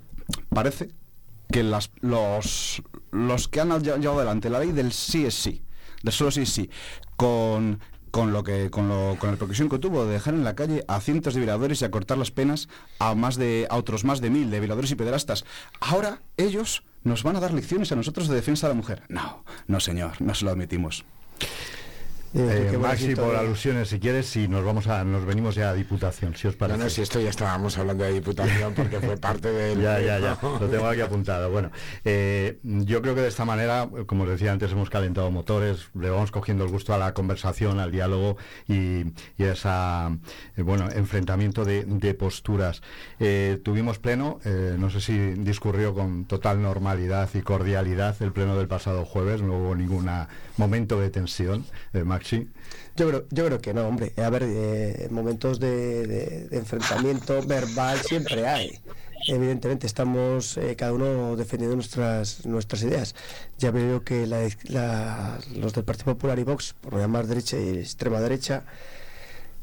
[0.49, 0.89] parece
[1.51, 2.81] que las, los,
[3.11, 5.61] los que han llevado adelante la ley del sí es sí,
[6.03, 6.69] del solo sí es sí,
[7.15, 7.79] con
[8.11, 10.83] con lo que con, lo, con la repercusión que tuvo de dejar en la calle
[10.87, 12.67] a cientos de violadores y acortar las penas
[12.99, 15.45] a más de a otros más de mil de violadores y pederastas.
[15.79, 19.03] Ahora ellos nos van a dar lecciones a nosotros de defensa de la mujer.
[19.07, 21.05] No, no señor, no se lo admitimos.
[22.33, 26.33] Eh, Maxi, por alusiones, si quieres, si nos vamos a, nos venimos ya a Diputación,
[26.35, 26.77] si os parece.
[26.77, 29.81] No, no, si esto ya estábamos hablando de Diputación porque fue parte del...
[29.81, 31.51] ya, ya, ya, lo tengo aquí apuntado.
[31.51, 31.71] Bueno,
[32.05, 36.09] eh, yo creo que de esta manera, como os decía antes, hemos calentado motores, le
[36.09, 39.03] vamos cogiendo el gusto a la conversación, al diálogo y,
[39.37, 40.17] y a esa,
[40.55, 41.81] eh, bueno, enfrentamiento de,
[42.17, 42.81] posturas.
[43.63, 44.39] tuvimos pleno,
[44.77, 49.57] no sé si discurrió con total normalidad y cordialidad el pleno del pasado jueves, no
[49.57, 50.09] hubo ningún
[50.57, 51.63] momento de tensión,
[51.93, 52.20] Maxi
[52.95, 54.13] yo creo, yo creo que no, hombre.
[54.17, 58.79] A ver, eh, momentos de, enfrentamiento verbal siempre hay.
[59.27, 63.15] Evidentemente estamos eh, cada uno defendiendo nuestras nuestras ideas.
[63.59, 68.63] Ya veo que los del Partido Popular y Vox, por llamar derecha y extrema derecha,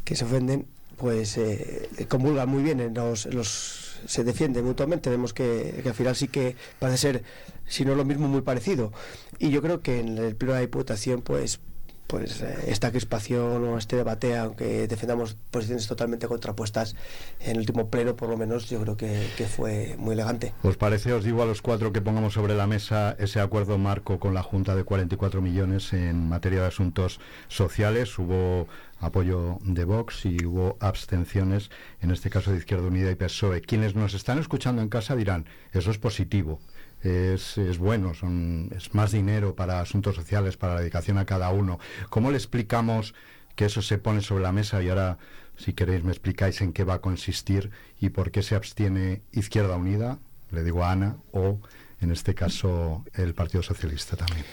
[0.05, 0.67] que se ofenden,
[0.97, 5.11] pues eh, comulgan muy bien, los, los, se defienden mutuamente.
[5.11, 7.23] Vemos que, que, al final sí que parece ser,
[7.67, 8.93] si no lo mismo, muy parecido.
[9.39, 11.61] Y yo creo que en el pleno de la Diputación, pues
[12.09, 16.97] pues eh, esta crispación o este debate, aunque defendamos posiciones totalmente contrapuestas,
[17.39, 20.53] en el último pleno por lo menos yo creo que, fue muy elegante.
[20.63, 24.19] ¿Os parece, os digo a los cuatro que pongamos sobre la mesa ese acuerdo marco
[24.19, 28.19] con la Junta de 44 millones en materia de asuntos sociales?
[28.19, 28.67] Hubo
[29.01, 33.61] apoyo de Vox y hubo abstenciones, en este caso de Izquierda Unida y PSOE.
[33.61, 36.59] Quienes nos están escuchando en casa dirán, eso es positivo
[37.03, 41.51] es, es bueno, son, es más dinero para asuntos sociales, para la dedicación a cada
[41.51, 41.79] uno.
[42.11, 43.15] ¿Cómo le explicamos
[43.55, 45.19] que eso se pone sobre la mesa y ahora,
[45.57, 49.77] si queréis, me explicáis en qué va a consistir y por qué se abstiene Izquierda
[49.77, 50.19] Unida,
[50.51, 51.59] le digo a Ana, o
[52.01, 54.45] en este caso el Partido Socialista también?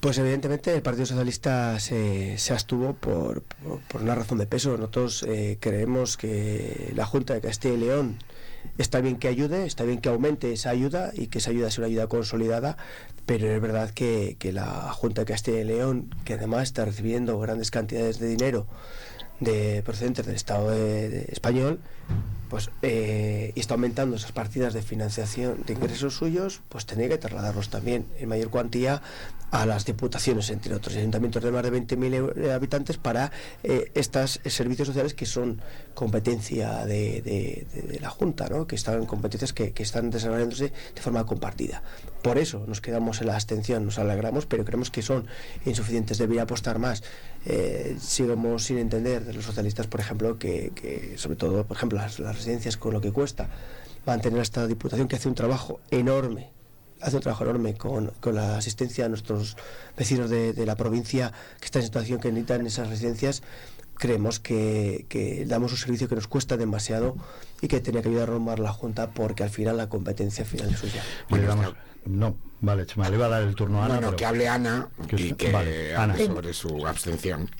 [0.00, 4.76] Pues evidentemente el Partido Socialista se, se abstuvo por, por, una razón de peso.
[4.76, 8.18] Nosotros eh, creemos que la Junta de Castilla y León
[8.78, 11.82] está bien que ayude, está bien que aumente esa ayuda y que esa ayuda sea
[11.82, 12.76] una ayuda consolidada,
[13.26, 17.70] pero es verdad que, la Junta de Castilla y León, que además está recibiendo grandes
[17.70, 18.66] cantidades de dinero
[19.40, 21.80] de procedentes del Estado español,
[22.48, 27.18] pues eh, y está aumentando esas partidas de financiación de ingresos suyos, pues tendría que
[27.18, 29.02] trasladarlos también en mayor cuantía
[29.50, 33.32] a las diputaciones, entre otros ayuntamientos de más de 20.000 habitantes, para
[33.62, 35.60] eh, estos servicios sociales que son
[35.94, 38.66] competencia de, la Junta, ¿no?
[38.66, 41.82] que están competencias que, están desarrollándose de forma compartida.
[42.22, 45.26] Por eso nos quedamos en la abstención, nos alegramos, pero creemos que son
[45.64, 47.02] insuficientes, debería apostar más.
[47.50, 52.18] Eh, sigamos sin entender de los socialistas, por ejemplo, que, sobre todo, por ejemplo, las,
[52.18, 53.48] las residencias con lo que cuesta
[54.04, 56.50] mantener esta diputación que hace un trabajo enorme
[57.00, 59.56] hace un trabajo enorme con, la asistencia a nuestros
[59.96, 63.42] vecinos de, la provincia que están en situación que necesitan esas residencias.
[63.94, 67.16] Creemos que, damos un servicio que nos cuesta demasiado
[67.60, 70.70] y que tenía que ayudar a normar la Junta porque al final la competencia final
[70.70, 71.02] es suya.
[72.08, 73.94] No, vale, Chema, le va a dar el turno a Ana.
[73.96, 75.54] Bueno, que hable Ana y que
[75.94, 77.50] hable sobre su abstención.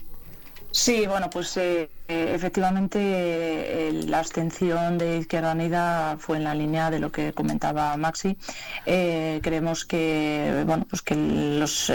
[0.70, 6.90] Sí, bueno, pues eh, efectivamente eh, la abstención de Izquierda Unida fue en la línea
[6.90, 8.36] de lo que comentaba Maxi.
[8.84, 11.90] Eh, creemos que bueno, pues que los,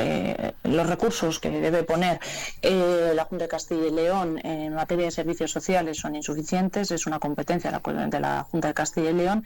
[0.64, 2.20] los recursos que debe poner
[2.64, 6.90] la Junta de Castilla y León en materia de servicios sociales son insuficientes.
[6.90, 9.46] Es una competencia de la Junta de Castilla y León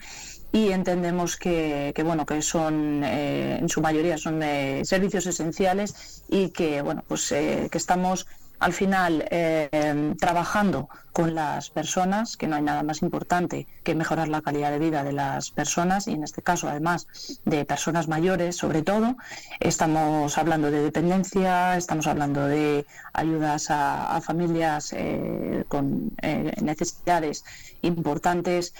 [0.52, 4.40] y entendemos que, bueno que son en su mayoría son
[4.84, 8.26] servicios esenciales y que bueno pues que estamos
[8.58, 14.28] al final eh, trabajando con las personas, que no hay nada más importante que mejorar
[14.28, 17.06] la calidad de vida de las personas y en este caso además
[17.44, 19.16] de personas mayores sobre todo.
[19.60, 27.44] Estamos hablando de dependencia, estamos hablando de ayudas a, familias eh, con eh, necesidades
[27.82, 28.74] importantes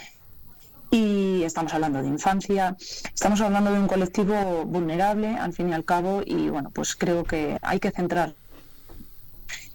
[0.91, 2.77] y estamos hablando de infancia,
[3.13, 7.25] estamos hablando de un colectivo vulnerable al fin y al cabo y bueno, pues creo
[7.25, 8.35] que hay que centrar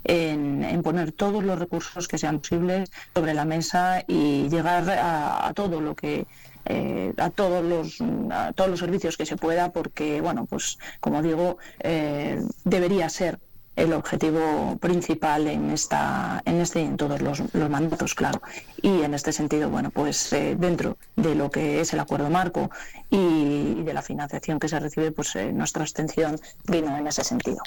[0.04, 5.80] en, poner todos los recursos que sean posibles sobre la mesa y llegar a, todo
[5.82, 6.26] lo que
[6.66, 11.22] eh, a todos los a todos los servicios que se pueda porque bueno pues como
[11.22, 13.40] digo eh, debería ser
[13.76, 18.42] el objetivo principal en esta en este y en todos los, mandatos claro.
[18.82, 22.70] Y en este sentido bueno pues eh, dentro de lo que es el acuerdo marco
[23.10, 27.58] y, de la financiación que se recibe pues eh, nuestra abstención vino en ese sentido.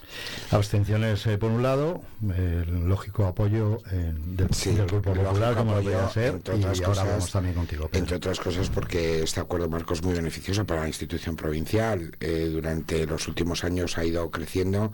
[0.50, 2.00] Abstenciones eh, por un lado
[2.36, 7.88] el lógico apoyo del, grupo popular como lo podía ser y ahora vamos también contigo
[7.92, 12.16] entre otras cosas porque este acuerdo marco es muy beneficioso para la institución provincial.
[12.20, 14.92] Durante los últimos años ha ido creciendo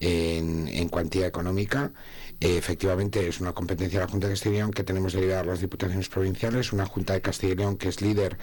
[0.00, 1.92] en, cuantía económica.
[2.40, 5.40] Eh, efectivamente, es una competencia de la Junta de Castilla y León que tenemos derivada
[5.40, 8.38] a las diputaciones provinciales, una Junta de Castilla y León que es líder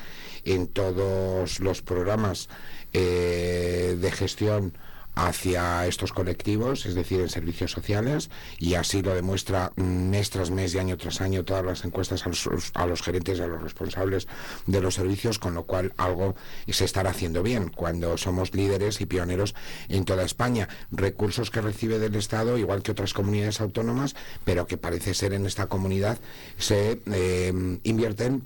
[0.45, 2.47] en todos los programas
[2.93, 4.77] eh, de gestión
[5.17, 10.75] hacia estos colectivos, es decir, en servicios sociales, y así lo demuestra mes tras mes
[10.75, 14.27] y año tras año todas las encuestas a los, a los gerentes, a los responsables
[14.67, 16.35] de los servicios, con lo cual algo
[16.69, 19.55] se estará haciendo bien cuando somos líderes y pioneros
[19.89, 20.69] en toda España.
[20.91, 25.47] Recursos que recibe del Estado, igual que otras comunidades autónomas, pero que parece ser en
[25.47, 26.19] esta comunidad
[26.57, 28.43] se eh, invierten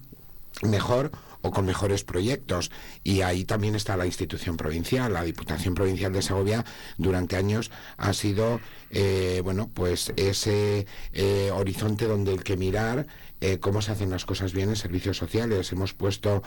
[0.61, 2.71] mejor o con mejores proyectos.
[3.03, 5.13] Y ahí también está la institución provincial.
[5.13, 6.65] La Diputación Provincial de Segovia
[6.97, 13.07] durante años ha sido, eh, bueno, pues ese eh, horizonte donde el que mirar
[13.43, 15.71] eh, cómo se hacen las cosas bien en servicios sociales.
[15.71, 16.43] Hemos puesto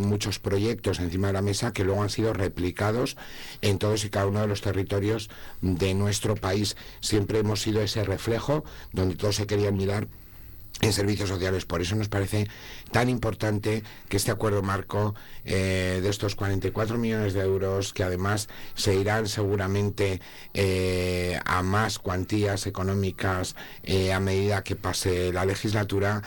[0.00, 3.16] muchos proyectos encima de la mesa que luego han sido replicados
[3.60, 6.76] en todos y cada uno de los territorios de nuestro país.
[7.00, 10.06] Siempre hemos sido ese reflejo donde todos se querían mirar
[10.80, 11.64] en servicios sociales.
[11.64, 12.48] Por eso nos parece
[12.90, 15.14] tan importante que este acuerdo marco
[15.44, 20.20] eh, de estos 44 millones de euros, que además se irán seguramente
[20.54, 26.22] eh, a más cuantías económicas eh, a medida que pase la legislatura,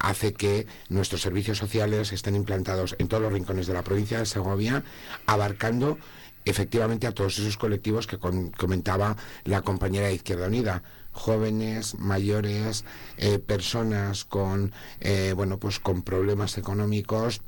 [0.00, 4.26] hace que nuestros servicios sociales estén implantados en todos los rincones de la provincia de
[4.26, 4.84] Segovia,
[5.26, 5.98] abarcando
[6.44, 10.82] efectivamente a todos esos colectivos que comentaba la compañera de Izquierda Unida
[11.18, 12.84] jóvenes, mayores,
[13.16, 17.42] eh, personas con, eh, bueno, pues con problemas económicos,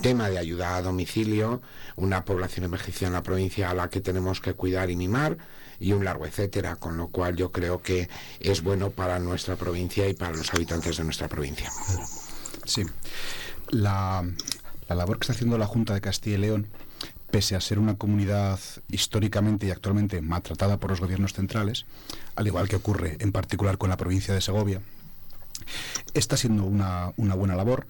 [0.00, 1.60] tema de ayuda a domicilio,
[1.96, 5.36] una población emergencia en la provincia a la que tenemos que cuidar y mimar
[5.78, 8.08] y un largo etcétera, con lo cual yo creo que
[8.40, 11.70] es bueno para nuestra provincia y para los habitantes de nuestra provincia.
[12.64, 12.84] Sí.
[13.68, 14.24] La,
[14.88, 16.68] la labor que está haciendo la Junta de Castilla y León
[17.34, 18.60] pese a ser una comunidad
[18.92, 21.84] históricamente y actualmente maltratada por los gobiernos centrales,
[22.36, 24.80] al igual que ocurre en particular con la provincia de Segovia,
[26.14, 27.88] está siendo una, buena labor.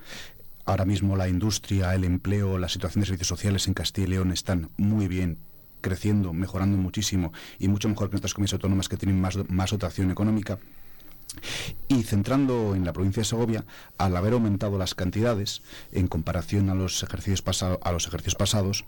[0.65, 4.33] Ahora mismo la industria, el empleo, la situación de servicios sociales en Castilla y León
[4.33, 5.37] están muy bien
[5.83, 9.71] creciendo, mejorando muchísimo y mucho mejor que en otras comunidades autónomas que tienen más, más
[9.73, 10.59] dotación económica.
[11.89, 13.65] Y centrando en la provincia de Segovia,
[13.99, 15.63] al haber aumentado las cantidades
[15.93, 18.85] en comparación a los ejercicios, a los ejercicios pasados,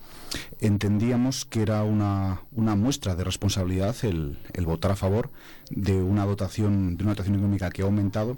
[0.60, 5.30] entendíamos que era una, muestra de responsabilidad el, votar a favor
[5.70, 8.36] de una dotación, de una dotación económica que ha aumentado,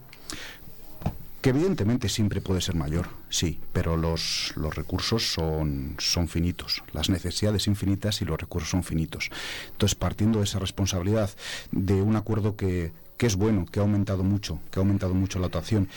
[1.40, 7.10] que evidentemente siempre puede ser mayor, sí, pero los, los recursos son, son finitos, las
[7.10, 9.30] necesidades infinitas y los recursos son finitos.
[9.70, 11.30] Entonces, partiendo de esa responsabilidad
[11.70, 15.38] de un acuerdo que, que es bueno, que ha aumentado mucho, que ha aumentado mucho
[15.38, 15.88] la dotación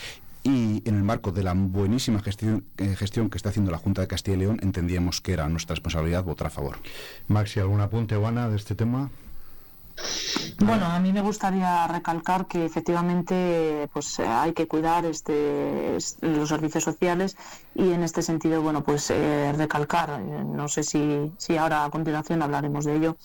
[0.44, 4.02] y en el marco de la buenísima gestión, eh, gestión, que está haciendo la Junta
[4.02, 6.78] de Castilla y León, entendíamos que era nuestra responsabilidad votar a favor.
[7.28, 9.12] Maxi, ¿algún apunte, Juana, de este tema?
[10.58, 16.50] Bueno, a mí me gustaría recalcar que efectivamente pues eh, hay que cuidar este, los
[16.50, 17.38] servicios sociales
[17.76, 22.42] y en este sentido, bueno, pues eh, recalcar, no sé si, si ahora a continuación
[22.42, 23.18] hablaremos de ello,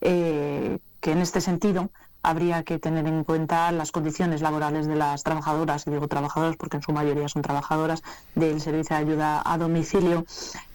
[0.00, 1.90] que en este sentido
[2.24, 6.78] habría que tener en cuenta las condiciones laborales de las trabajadoras, y digo trabajadoras porque
[6.78, 8.02] en su mayoría son trabajadoras
[8.34, 10.24] del servicio de ayuda a domicilio,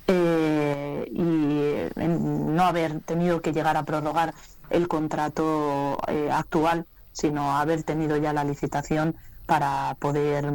[0.08, 4.34] eh, y no haber tenido que llegar a prorrogar
[4.70, 10.52] el contrato eh, actual, sino haber tenido ya la licitación para poder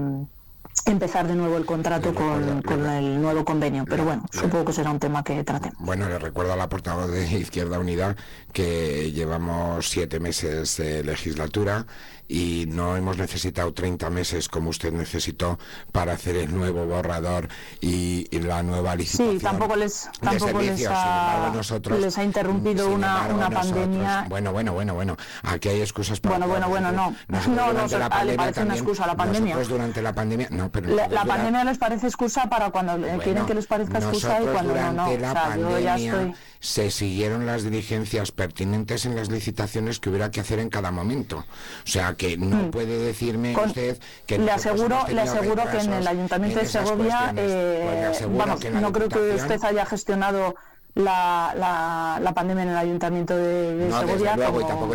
[0.86, 3.84] empezar de nuevo el contrato con, con, el nuevo convenio.
[3.84, 5.76] Pero bueno, supongo que será un tema que tratemos.
[5.78, 8.16] Bueno, le recuerdo a la portavoz de Izquierda Unida
[8.52, 11.86] que llevamos siete meses de legislatura
[12.28, 15.58] y no hemos necesitado 30 meses como usted necesitó
[15.92, 17.48] para hacer el nuevo borrador
[17.80, 19.38] y, la nueva licitación.
[19.38, 21.52] Sí, tampoco les, tampoco les, ha,
[21.98, 24.26] les ha interrumpido una, una pandemia.
[24.28, 25.16] Bueno, bueno, bueno, bueno.
[25.42, 26.36] Aquí hay excusas para.
[26.36, 27.16] Bueno, bueno, bueno, no.
[27.28, 29.54] No, no, no, le parece una excusa la pandemia.
[29.54, 30.48] Nosotros durante la pandemia.
[30.50, 34.42] No, Bueno, pero la, pandemia les parece excusa para cuando quieren que les parezca excusa
[34.42, 35.16] y cuando no, no.
[35.18, 40.70] La pandemia, se siguieron las diligencias pertinentes en las licitaciones que hubiera que hacer en
[40.70, 41.38] cada momento.
[41.84, 42.70] O sea que no mm.
[42.70, 48.26] puede decirme usted que le aseguro, le aseguro que en el Ayuntamiento de Segovia, eh,
[48.30, 50.54] vamos, no creo que usted haya gestionado
[50.94, 54.36] la, la, pandemia en el ayuntamiento de, Segovia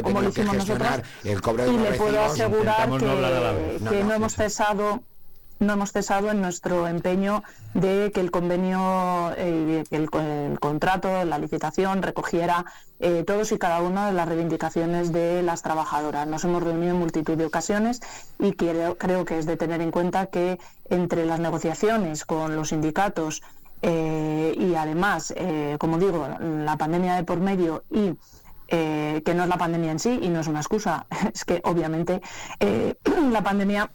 [0.02, 0.90] como, lo hicimos nosotros.
[1.24, 2.90] y le puedo asegurar
[3.90, 5.02] que, no, hemos cesado
[5.60, 7.44] no hemos cesado en nuestro empeño
[7.74, 10.10] de que el convenio, eh, que el,
[10.60, 12.66] contrato, la licitación recogiera
[13.00, 16.28] eh, todos y cada una de las reivindicaciones de las trabajadoras.
[16.28, 18.02] Nos hemos reunido en multitud de ocasiones
[18.40, 23.42] y creo, que es de tener en cuenta que entre las negociaciones con los sindicatos
[23.82, 25.34] eh, y además,
[25.78, 28.18] como digo, la pandemia de por medio y
[28.68, 31.62] eh, que no es la pandemia en sí y no es una excusa, es que
[31.64, 32.22] obviamente
[33.32, 33.90] la pandemia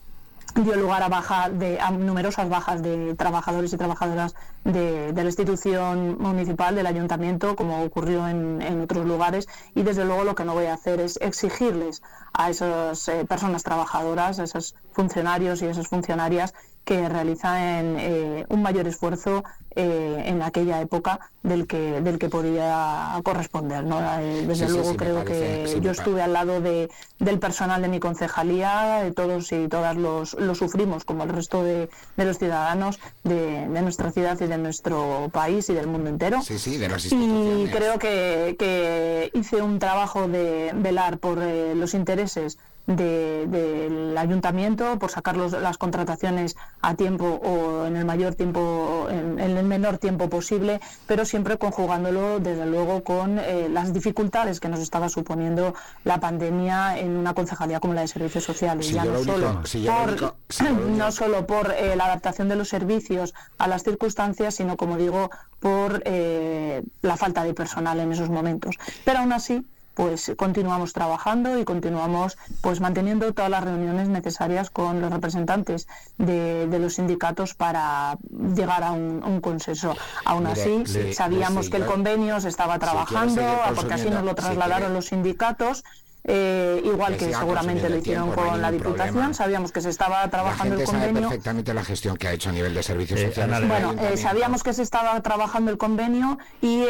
[0.55, 4.34] dio lugar a, baja de, a numerosas bajas de trabajadores y trabajadoras
[4.64, 9.48] de, la institución municipal, del ayuntamiento, como ocurrió en, otros lugares.
[9.74, 12.02] Y desde luego lo que no voy a hacer es exigirles
[12.32, 16.55] a esas personas trabajadoras, a esos funcionarios y esas funcionarias
[16.85, 19.43] que realizan eh, un mayor esfuerzo
[19.74, 24.01] eh, en aquella época del que del que podía corresponder ¿no?
[24.20, 29.11] Eh, desde luego creo que yo estuve al lado de, del personal de mi concejalía
[29.16, 33.82] todos y todas los, lo sufrimos como el resto de, de los ciudadanos de, de,
[33.82, 36.41] nuestra ciudad y de nuestro país y del mundo entero.
[36.49, 45.11] Y creo que, que hice un trabajo de velar por los intereses del ayuntamiento por
[45.11, 50.80] sacar las contrataciones a tiempo o en el mayor tiempo, en, el menor tiempo posible,
[51.07, 55.74] pero siempre conjugándolo desde luego con eh, las dificultades que nos estaba suponiendo
[56.05, 58.91] la pandemia en una concejalía como la de servicios sociales.
[58.91, 60.37] ya no, solo por,
[60.91, 65.30] no solo por eh, la adaptación de los servicios a las circunstancias, sino como digo,
[65.59, 68.76] por eh, la falta de personal en esos momentos.
[69.05, 69.64] Pero aún así,
[69.95, 75.86] pues continuamos trabajando y continuamos pues manteniendo todas las reuniones necesarias con los representantes
[76.18, 78.18] de, los sindicatos para
[78.55, 79.95] llegar a un, consenso.
[80.24, 83.42] Aún así, sabíamos que el convenio se estaba trabajando,
[83.74, 85.84] porque así nos lo trasladaron los sindicatos
[86.27, 89.35] eh, igual que, seguramente lo hicieron con la Diputación.
[89.35, 91.14] Sabíamos que se estaba trabajando el convenio.
[91.14, 93.68] Sabe perfectamente la gestión que ha hecho a nivel de servicios eh, sociales.
[93.68, 96.87] Bueno, eh, sabíamos que se estaba trabajando el convenio y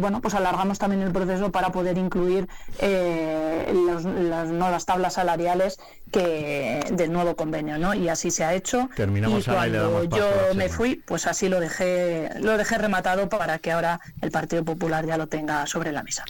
[0.00, 2.48] bueno, pues alargamos también el proceso para poder incluir
[2.80, 5.78] las, no, las tablas salariales
[6.10, 7.94] que del nuevo convenio, ¿no?
[7.94, 8.88] Y así se ha hecho.
[8.96, 13.70] Terminamos y cuando yo me fui, pues así lo dejé, lo dejé rematado para que
[13.70, 16.24] ahora el Partido Popular ya lo tenga sobre la mesa.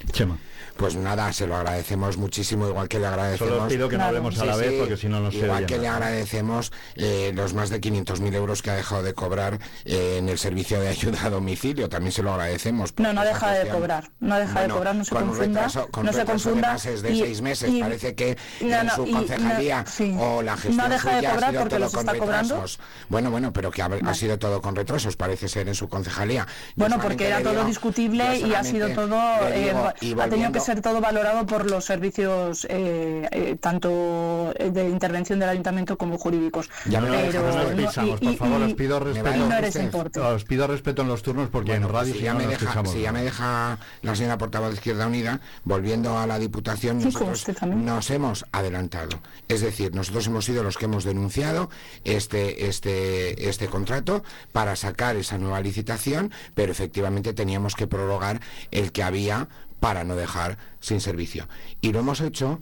[0.76, 3.54] Pues nada, se lo agradecemos muchísimo, igual que le agradecemos.
[3.54, 5.88] Solo pido que no hablemos a la vez porque si no no Igual que le
[5.88, 10.38] agradecemos eh, los más de 500.000 euros que ha dejado de cobrar eh, en el
[10.38, 12.94] servicio de ayuda a domicilio, también se lo agradecemos.
[12.96, 15.66] No, no deja de cobrar, no deja de cobrar, no se confunda.
[15.90, 16.76] con no se confunda.
[16.76, 19.84] De, de seis meses, parece que en su concejalía
[20.18, 22.64] o la gestión no deja de cobrar porque los está cobrando.
[23.08, 26.46] Bueno, bueno, pero que ha, sido todo con retrasos, parece ser en su concejalía.
[26.76, 29.18] bueno, porque era todo discutible y ha sido todo,
[29.48, 35.38] eh, ha tenido que ser todo valorado por los servicios eh, eh, tanto de intervención
[35.38, 36.70] del ayuntamiento como jurídicos.
[36.86, 40.28] Ya me pero, no, por favor, os pido respeto.
[40.28, 43.12] os pido respeto en los turnos porque en radio si, ya me deja, si ya
[43.12, 48.44] me deja la señora portavoz de Izquierda Unida, volviendo a la Diputación, nosotros nos hemos
[48.52, 49.20] adelantado.
[49.48, 51.70] Es decir, nosotros hemos sido los que hemos denunciado
[52.04, 58.40] este, este, este contrato para sacar esa nueva licitación, pero efectivamente teníamos que prorrogar
[58.70, 59.48] el que había
[59.82, 61.48] para no dejar sin servicio.
[61.80, 62.60] Y lo hemos hecho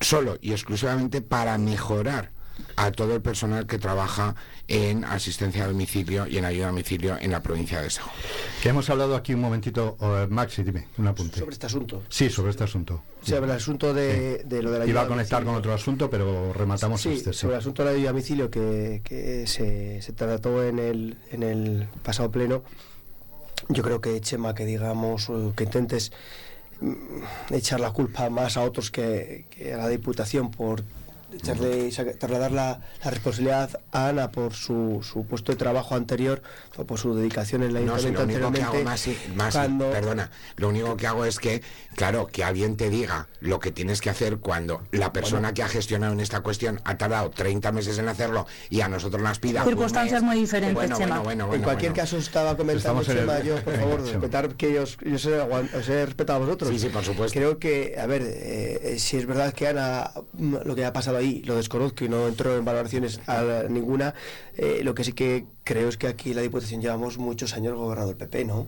[0.00, 2.32] solo y exclusivamente para mejorar
[2.74, 4.34] a todo el personal que trabaja
[4.66, 8.16] en asistencia a domicilio y en ayuda a domicilio en la provincia de Segovia.
[8.60, 11.38] Que hemos hablado aquí un momentito, uh, Maxi, dime, un apunte.
[11.38, 12.02] Sobre este asunto.
[12.08, 13.04] Sí, sobre este asunto.
[13.22, 17.02] Sobre el asunto de, lo de la Iba a conectar con otro asunto, pero rematamos
[17.02, 17.32] sí, este.
[17.32, 21.44] Sobre el asunto de la ayuda a domicilio que, se, se, trató en el, en
[21.44, 22.64] el pasado pleno,
[23.68, 26.12] yo creo que, Chema, que digamos, que intentes
[26.80, 30.82] mm, echar la culpa más a otros que, que a la Diputación por
[31.38, 36.42] trasladar la, la, responsabilidad a Ana por su, su, puesto de trabajo anterior,
[36.76, 39.08] o por su dedicación en la no, lo único que hago más,
[39.56, 41.62] perdona, lo único que hago es que,
[41.94, 45.68] claro, que alguien te diga lo que tienes que hacer cuando la persona que ha
[45.68, 49.64] gestionado en esta cuestión ha tardado 30 meses en hacerlo y a nosotros las pida.
[49.64, 50.74] Circunstancias muy diferentes,
[51.22, 55.88] bueno, en cualquier caso estaba comentando, Chema, yo, por favor, respetar que yo, yo os,
[55.88, 56.70] he, respetado a vosotros.
[56.70, 57.38] Sí, sí, por supuesto.
[57.38, 61.25] Creo que, a ver, eh, si es verdad que Ana, lo que ha pasado ahí
[61.44, 64.14] lo desconozco y no entro en valoraciones a ninguna.
[64.56, 68.12] Eh, lo que sí que creo es que aquí la Diputación llevamos muchos años gobernando
[68.12, 68.66] el PP, ¿no?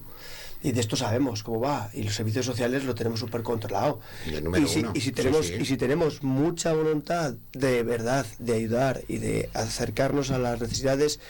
[0.63, 1.91] Y de esto sabemos cómo va.
[1.95, 4.01] Y los servicios sociales lo tenemos súper controlado.
[4.27, 10.31] Y, si, tenemos, y si tenemos mucha voluntad de verdad de ayudar y de acercarnos
[10.31, 11.21] a las necesidades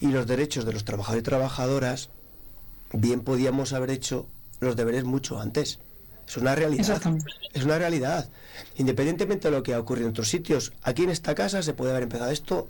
[0.00, 2.08] y los derechos de los trabajadores y trabajadoras,
[2.92, 4.26] bien podíamos haber hecho
[4.60, 5.80] los deberes mucho antes.
[6.28, 7.00] Es una realidad.
[7.54, 8.28] Es una realidad.
[8.76, 11.90] Independientemente de lo que ha ocurrido en otros sitios, aquí en esta casa se puede
[11.90, 12.68] haber empezado esto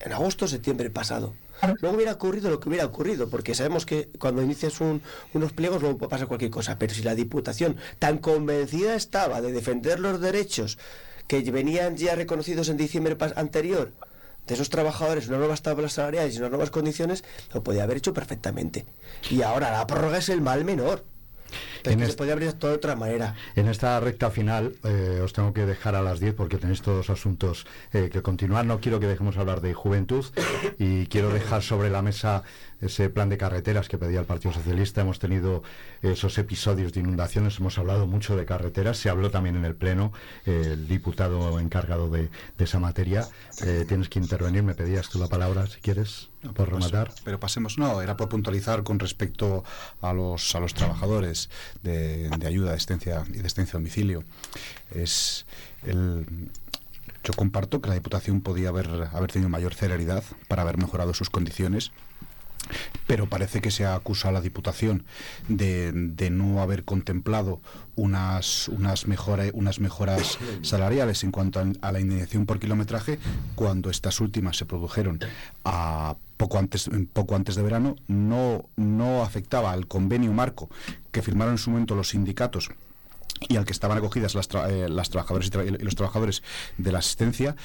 [0.00, 1.34] en agosto o septiembre pasado.
[1.80, 6.08] No hubiera ocurrido lo que hubiera ocurrido, porque sabemos que cuando inicias unos pliegos luego
[6.08, 10.78] pasa cualquier cosa, pero si la Diputación tan convencida estaba de defender los derechos
[11.28, 13.92] que venían ya reconocidos en diciembre anterior
[14.46, 17.22] de esos trabajadores, unas nuevas tablas salariales y unas nuevas condiciones,
[17.54, 18.84] lo podía haber hecho perfectamente.
[19.30, 21.04] Y ahora la prórroga es el mal menor.
[21.82, 23.34] Se podría abrir de otra manera.
[23.56, 27.10] En esta recta final eh, os tengo que dejar a las 10 porque tenéis todos
[27.10, 28.64] asuntos eh, que continuar.
[28.64, 30.24] No quiero que dejemos hablar de juventud
[30.78, 32.42] y quiero dejar sobre la mesa
[32.82, 35.00] ese plan de carreteras que pedía el Partido Socialista.
[35.00, 35.62] Hemos tenido
[36.02, 40.12] esos episodios de inundaciones, hemos hablado mucho de carreteras, se habló también en el Pleno,
[40.44, 42.28] el diputado encargado de,
[42.58, 43.26] esa materia.
[43.64, 47.12] Eh, tienes que intervenir, me pedías tú la palabra, si quieres, por rematar.
[47.24, 49.64] pero pasemos, no, era por puntualizar con respecto
[50.00, 51.50] a los, a los trabajadores
[51.82, 54.24] de, ayuda de asistencia y de asistencia a domicilio.
[54.92, 55.46] Es
[55.84, 56.26] el,
[57.24, 61.30] yo comparto que la Diputación podía haber, haber tenido mayor celeridad para haber mejorado sus
[61.30, 61.92] condiciones
[63.06, 65.04] pero parece que se acusa a la Diputación
[65.48, 65.92] de,
[66.30, 67.60] no haber contemplado
[67.96, 69.04] unas, unas,
[69.52, 73.18] unas mejoras salariales en cuanto a, la indemnización por kilometraje
[73.54, 75.20] cuando estas últimas se produjeron
[75.64, 80.68] a poco antes, poco antes de verano, no, no afectaba al convenio marco
[81.10, 82.70] que firmaron en su momento los sindicatos
[83.48, 86.42] y al que estaban acogidas las, eh, las trabajadoras y los trabajadores
[86.78, 87.56] de la asistencia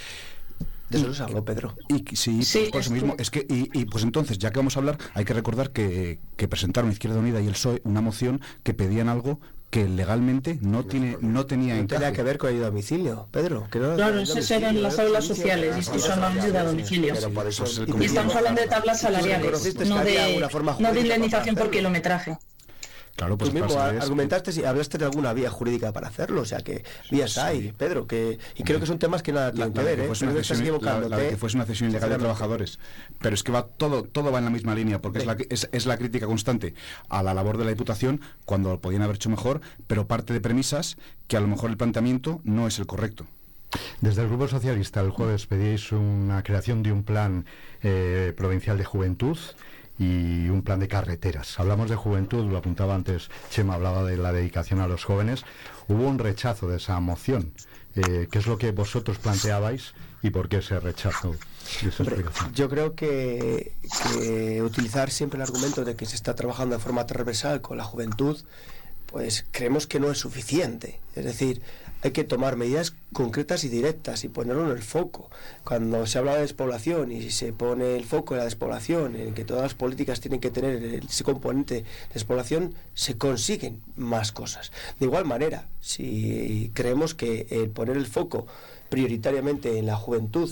[0.89, 1.75] de eso se habló, Pedro.
[1.89, 3.15] Y sí, por eso mismo.
[3.17, 6.19] Es que, y, pues entonces, ya que vamos a hablar, hay que recordar que,
[6.49, 11.17] presentaron Izquierda Unida y el PSOE una moción que pedían algo que legalmente no tiene
[11.19, 14.97] no tenía no tenía que ver con ayuda a domicilio Pedro claro esas eran las
[14.97, 17.13] aulas sociales y estos son la ayuda a domicilio.
[17.99, 19.75] y estamos hablando de tablas salariales.
[19.85, 20.47] no de,
[20.79, 22.37] no de indemnización por kilometraje
[23.17, 26.59] Claro, pues Tú mismo argumentaste y hablaste de alguna vía jurídica para hacerlo, o sea
[26.59, 29.99] que vías hay, Pedro, que y creo que son temas que nada tienen que ver,
[30.01, 30.03] ¿eh?
[30.03, 32.77] Una cesión, la, que fuese una cesión ilegal de trabajadores,
[33.19, 35.67] pero es que va todo todo va en la misma línea porque es la es,
[35.71, 36.75] es la crítica constante
[37.09, 40.39] a la labor de la Diputación cuando lo podían haber hecho mejor, pero parte de
[40.39, 40.97] premisas
[41.27, 43.25] que a lo mejor el planteamiento no es el correcto.
[43.99, 47.45] Desde el Grupo Socialista el jueves pedíais una creación de un plan
[47.81, 49.39] eh, provincial de juventud
[49.99, 51.59] y un plan de carreteras.
[51.59, 55.43] Hablamos de juventud, lo apuntaba antes Chema, hablaba de la dedicación a los jóvenes.
[55.87, 57.53] Hubo un rechazo de esa moción.
[57.95, 61.35] Eh, ¿Qué es lo que vosotros planteabais y por qué ese rechazo?
[62.53, 63.73] yo creo que,
[64.13, 67.83] que utilizar siempre el argumento de que se está trabajando de forma transversal con la
[67.83, 68.37] juventud,
[69.07, 70.99] pues creemos que no es suficiente.
[71.15, 71.61] Es decir,
[72.03, 75.29] hay que tomar medidas concretas y directas y ponerlo en el foco.
[75.63, 79.45] Cuando se habla de despoblación y se pone el foco en la despoblación, en que
[79.45, 84.71] todas las políticas tienen que tener ese componente de despoblación, se consiguen más cosas.
[84.99, 88.45] De igual manera, si creemos que el poner el foco
[88.89, 90.49] prioritariamente en la juventud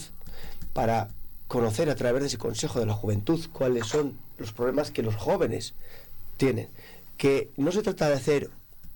[0.73, 1.09] para
[1.47, 5.15] conocer a través de ese Consejo de la Juventud cuáles son los problemas que los
[5.15, 5.73] jóvenes
[6.37, 6.67] tienen,
[7.17, 8.49] que no se trata de hacer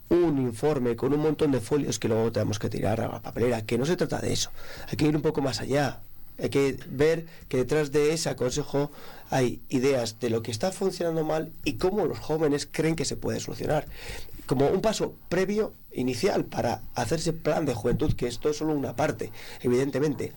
[0.10, 3.66] un informe con un montón de folios que luego tenemos que tirar a la papelera,
[3.66, 4.52] que no se trata de eso.
[4.90, 6.02] Hay que ir un poco más allá.
[6.42, 8.92] Hay que ver que detrás de ese consejo
[9.30, 13.18] hay ideas de lo que está funcionando mal y cómo los jóvenes creen que se
[13.18, 13.86] puede solucionar.
[14.46, 18.74] Como un paso previo, inicial, para hacer ese plan de juventud, que esto es solo
[18.74, 19.32] una parte,
[19.62, 20.34] evidentemente,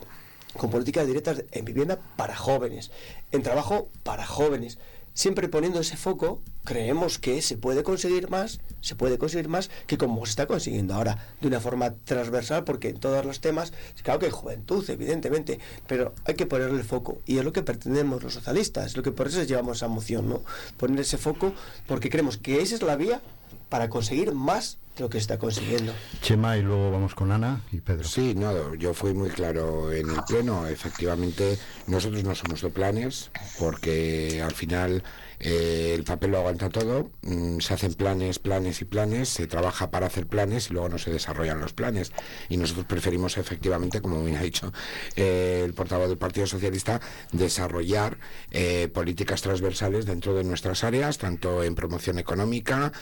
[0.57, 2.91] con políticas directas en vivienda para jóvenes,
[3.31, 4.79] en trabajo para jóvenes,
[5.15, 9.99] siempre poniendo ese foco, creemos que se puede conseguir más, se puede conseguir más que
[9.99, 14.21] como se está consiguiendo ahora, de una forma transversal, porque en todos los temas, claro
[14.21, 18.23] que hay juventud, evidentemente, pero hay que ponerle el foco, y es lo que pretendemos
[18.23, 20.43] los socialistas, es lo que por eso llevamos esa moción, ¿no?
[20.77, 21.53] Poner ese foco,
[21.87, 23.21] porque creemos que esa es la vía
[23.69, 25.93] para conseguir más lo que está consiguiendo.
[26.21, 28.05] Chema, y luego vamos con Ana y Pedro.
[28.05, 30.67] Sí, no, yo fui muy claro en el pleno.
[30.67, 35.03] Efectivamente, nosotros no somos de planes, porque al final
[35.45, 39.91] eh, el papel lo aguanta todo, mm, se hacen planes, planes y planes, se trabaja
[39.91, 42.13] para hacer planes y luego no se desarrollan los planes.
[42.49, 44.73] Y nosotros preferimos efectivamente, como bien ha dicho
[45.17, 47.01] eh, el portavoz del Partido Socialista,
[47.33, 48.19] desarrollar
[48.53, 52.93] eh, políticas transversales dentro de nuestras áreas, tanto en promoción económica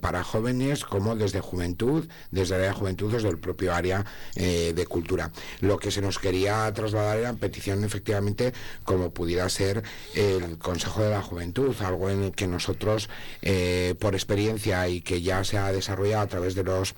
[0.00, 4.04] para jóvenes como desde juventud, desde la juventud, desde el propio área
[4.36, 5.30] eh, de cultura.
[5.60, 8.52] Lo que se nos quería trasladar era petición efectivamente
[8.84, 9.82] como pudiera ser
[10.14, 13.08] el Consejo de la Juventud, algo en el que nosotros,
[13.42, 16.94] eh, por experiencia y que ya se ha desarrollado a través de los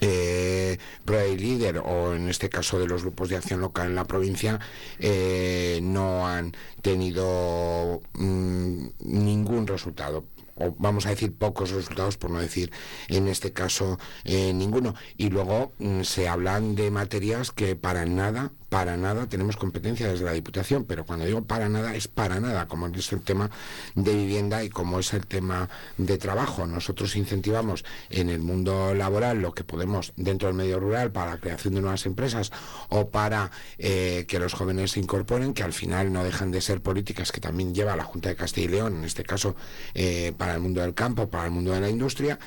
[0.00, 4.60] eh, Líder o en este caso de los grupos de acción local en la provincia
[4.98, 10.24] eh, no han tenido mm, ningún resultado
[10.58, 12.70] o vamos a decir pocos resultados, por no decir
[13.08, 14.94] en este caso eh, ninguno.
[15.16, 20.24] Y luego mm, se hablan de materias que para nada para nada tenemos competencia desde
[20.24, 23.50] la Diputación, pero cuando digo para nada es para nada, como es el tema
[23.94, 26.66] de vivienda y como es el tema de trabajo.
[26.66, 31.38] Nosotros incentivamos en el mundo laboral lo que podemos dentro del medio rural para la
[31.38, 32.52] creación de nuevas empresas
[32.88, 36.82] o para eh, que los jóvenes se incorporen, que al final no dejan de ser
[36.82, 39.56] políticas que también lleva la Junta de Castilla y León, en este caso
[39.94, 42.38] eh, para el mundo del campo, para el mundo de la industria,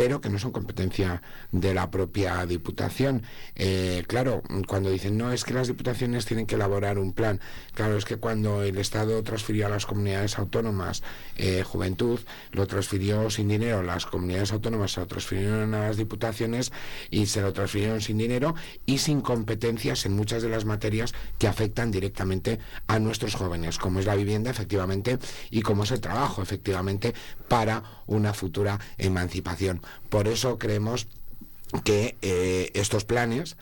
[0.00, 1.20] pero que no son competencia
[1.52, 3.22] de la propia Diputación.
[3.54, 7.38] Eh, claro, cuando dicen no es que las diputaciones tienen que elaborar un plan.
[7.74, 11.02] Claro, es que cuando el Estado transfirió a las comunidades autónomas
[11.36, 12.18] eh, juventud,
[12.52, 16.72] lo transfirió sin dinero, las comunidades autónomas se lo transfirieron a las diputaciones
[17.10, 18.54] y se lo transfirieron sin dinero
[18.86, 24.00] y sin competencias en muchas de las materias que afectan directamente a nuestros jóvenes, como
[24.00, 25.18] es la vivienda, efectivamente,
[25.50, 27.12] y como es el trabajo, efectivamente,
[27.48, 29.82] para una futura emancipación.
[30.08, 31.06] Por eso creemos
[31.84, 33.56] que eh, estos planes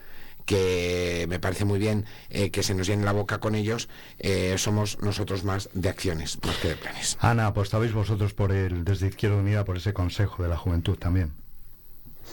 [0.49, 4.55] que me parece muy bien eh, que se nos llene la boca con ellos, eh,
[4.57, 7.19] somos nosotros más de acciones, más que de planes.
[7.21, 11.35] Ana, apostabais vosotros por el, desde Izquierda Unida, por ese Consejo de la Juventud también.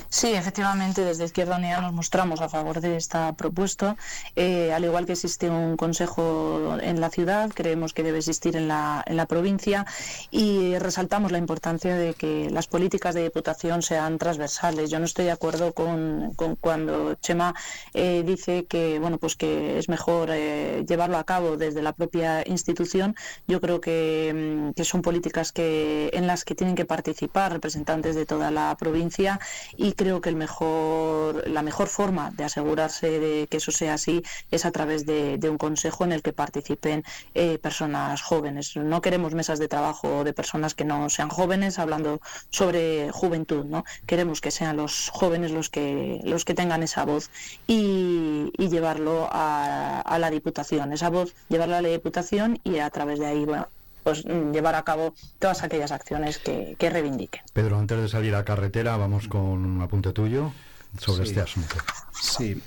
[0.09, 3.97] Sí, efectivamente, desde Izquierda Unida nos mostramos a favor de esta propuesta.
[4.35, 8.67] Eh, al igual que existe un consejo en la ciudad, creemos que debe existir en
[8.67, 9.85] la, en la provincia
[10.31, 14.89] y resaltamos la importancia de que las políticas de diputación sean transversales.
[14.89, 17.53] Yo no estoy de acuerdo con, cuando Chema
[17.93, 22.43] eh, dice que bueno pues que es mejor eh, llevarlo a cabo desde la propia
[22.47, 23.15] institución.
[23.47, 28.15] Yo creo que, mm, que son políticas que en las que tienen que participar representantes
[28.15, 29.39] de toda la provincia
[29.75, 34.23] y creo que el mejor, la mejor forma de asegurarse de que eso sea así
[34.51, 37.03] es a través de, un consejo en el que participen
[37.35, 38.75] eh, personas jóvenes.
[38.75, 42.19] No queremos mesas de trabajo de personas que no sean jóvenes hablando
[42.49, 43.85] sobre juventud, ¿no?
[44.07, 47.29] Queremos que sean los jóvenes los que los que tengan esa voz
[47.67, 53.27] y, llevarlo a, la Diputación, esa voz llevarla a la Diputación y a través de
[53.27, 53.67] ahí bueno,
[54.05, 57.41] pues mm, llevar a cabo todas aquellas acciones que, reivindiquen.
[57.53, 60.53] Pedro, antes de salir a carretera, vamos con un apunte tuyo
[60.99, 61.75] sobre este asunto.
[62.21, 62.61] Sí,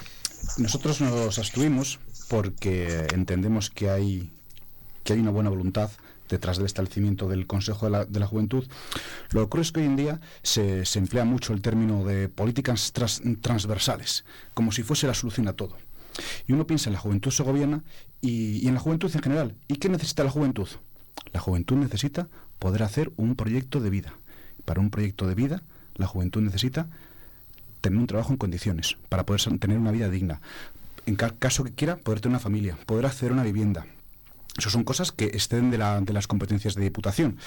[0.58, 4.32] nosotros nos abstuvimos porque entendemos que hay,
[5.04, 5.92] que hay una buena voluntad
[6.28, 8.66] detrás del establecimiento del Consejo de la, de la Juventud.
[9.30, 12.28] Lo que ocurre es que hoy en día se, se emplea mucho el término de
[12.28, 12.92] políticas
[13.40, 14.24] transversales,
[14.54, 15.76] como si fuese la solución a todo.
[16.48, 17.84] Y uno piensa en la juventud segoviana
[18.20, 19.54] y, y en la juventud en general.
[19.68, 20.68] ¿Y qué necesita la juventud?
[21.32, 24.12] La juventud necesita poder hacer un proyecto de vida.
[24.64, 25.62] Para un proyecto de vida,
[25.94, 26.88] la juventud necesita
[27.80, 30.40] tener un trabajo en condiciones, para poder tener una vida digna.
[31.06, 33.86] En caso que quiera, poder tener una familia, poder acceder a una vivienda.
[34.58, 37.38] Eso son cosas que exceden de, las competencias de diputación.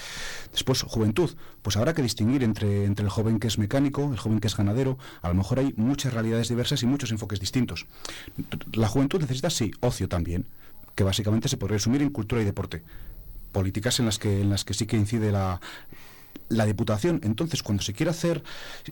[0.50, 1.30] Después, juventud.
[1.60, 4.56] Pues habrá que distinguir entre, entre el joven que es mecánico, el joven que es
[4.56, 4.96] ganadero.
[5.20, 7.86] A lo mejor hay muchas realidades diversas y muchos enfoques distintos.
[8.72, 10.46] La juventud necesita, sí, ocio también,
[10.94, 12.82] que básicamente se puede resumir en cultura y deporte
[13.52, 15.60] políticas en las que, en las que sí que incide la,
[16.48, 17.20] la Diputación.
[17.22, 18.42] Entonces, cuando se quiere hacer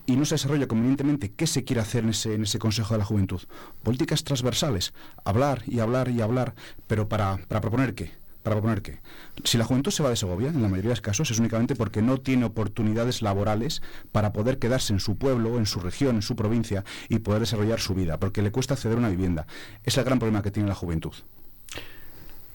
[0.06, 2.98] y no se desarrolla convenientemente, ¿qué se quiere hacer en ese, en ese Consejo de
[2.98, 3.40] la Juventud?
[3.82, 4.92] Políticas transversales,
[5.24, 6.54] hablar y hablar y hablar,
[6.86, 8.12] pero para, para proponer qué.
[8.42, 9.00] Para proponer qué.
[9.44, 11.76] Si la juventud se va de Segovia, en la mayoría de los casos, es únicamente
[11.76, 13.82] porque no tiene oportunidades laborales
[14.12, 17.80] para poder quedarse en su pueblo, en su región, en su provincia y poder desarrollar
[17.80, 19.46] su vida, porque le cuesta acceder a una vivienda.
[19.84, 21.12] Es el gran problema que tiene la juventud.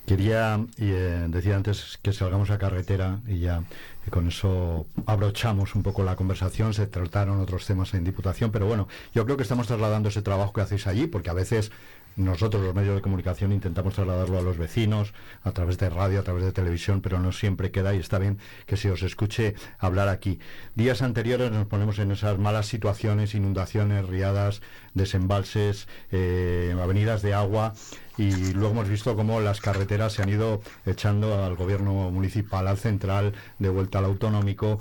[0.06, 3.64] Quería eh, decir antes que salgamos a carretera y ya
[4.12, 8.88] con eso abrochamos un poco la conversación, se trataron otros temas en Diputación, pero bueno,
[9.16, 11.72] yo creo que estamos trasladando ese trabajo que hacéis allí, porque a veces
[12.16, 15.14] nosotros los medios de comunicación intentamos trasladarlo a los vecinos
[15.44, 18.40] a través de radio, a través de televisión, pero no siempre queda y está bien
[18.66, 20.40] que se os escuche hablar aquí.
[20.76, 24.62] Días anteriores nos ponemos en esas malas situaciones, inundaciones, riadas,
[24.94, 27.74] desembalses, eh, avenidas de agua
[28.18, 32.78] y luego hemos visto cómo las carreteras se han ido echando al gobierno municipal, al
[32.78, 34.80] central, de vuelta al autonómico.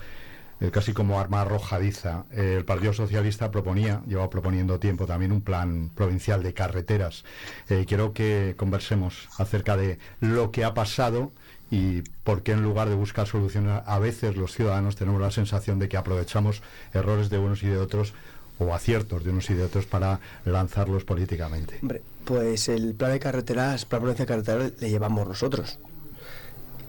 [0.64, 2.24] Eh, casi como arma arrojadiza.
[2.32, 7.24] Eh, el Partido Socialista proponía, lleva proponiendo tiempo también un plan provincial de carreteras.
[7.86, 11.32] quiero que conversemos acerca de lo que ha pasado
[11.70, 15.78] y por qué en lugar de buscar soluciones a veces los ciudadanos tenemos la sensación
[15.78, 16.62] de que aprovechamos
[16.92, 18.14] errores de unos y de otros
[18.58, 21.78] o aciertos de unos y de otros para lanzarlos políticamente.
[21.82, 25.78] Hombre, pues el plan de carreteras, plan de carreteras le llevamos nosotros.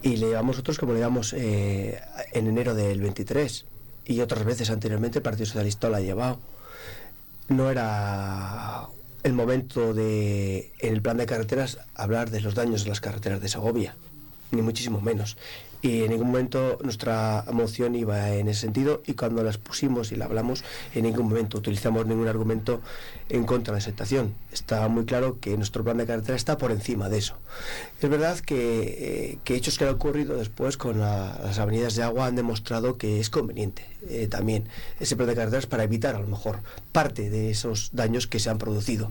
[0.05, 1.99] Y le llevamos nosotros como le llevamos eh,
[2.31, 3.65] en enero del 23.
[4.05, 6.37] Y otras veces anteriormente el Partido Socialista lo ha llevado.
[7.49, 8.87] No era
[9.23, 13.41] el momento de, en el plan de carreteras, hablar de los daños de las carreteras
[13.41, 13.95] de Segovia,
[14.51, 15.37] ni muchísimo menos
[15.85, 20.15] y en ningún momento nuestra moción iba en ese sentido y cuando las pusimos y
[20.15, 20.63] la hablamos
[20.95, 22.81] en ningún momento utilizamos ningún argumento
[23.29, 24.33] en contra de la aceptación.
[24.51, 27.37] Está muy claro que nuestro plan de carretera está por encima de eso.
[28.01, 32.35] Es verdad que, eh, hechos que han ocurrido después con las avenidas de agua han
[32.35, 34.67] demostrado que es conveniente eh, también
[34.99, 38.49] ese plan de carreteras para evitar a lo mejor parte de esos daños que se
[38.49, 39.09] han producido.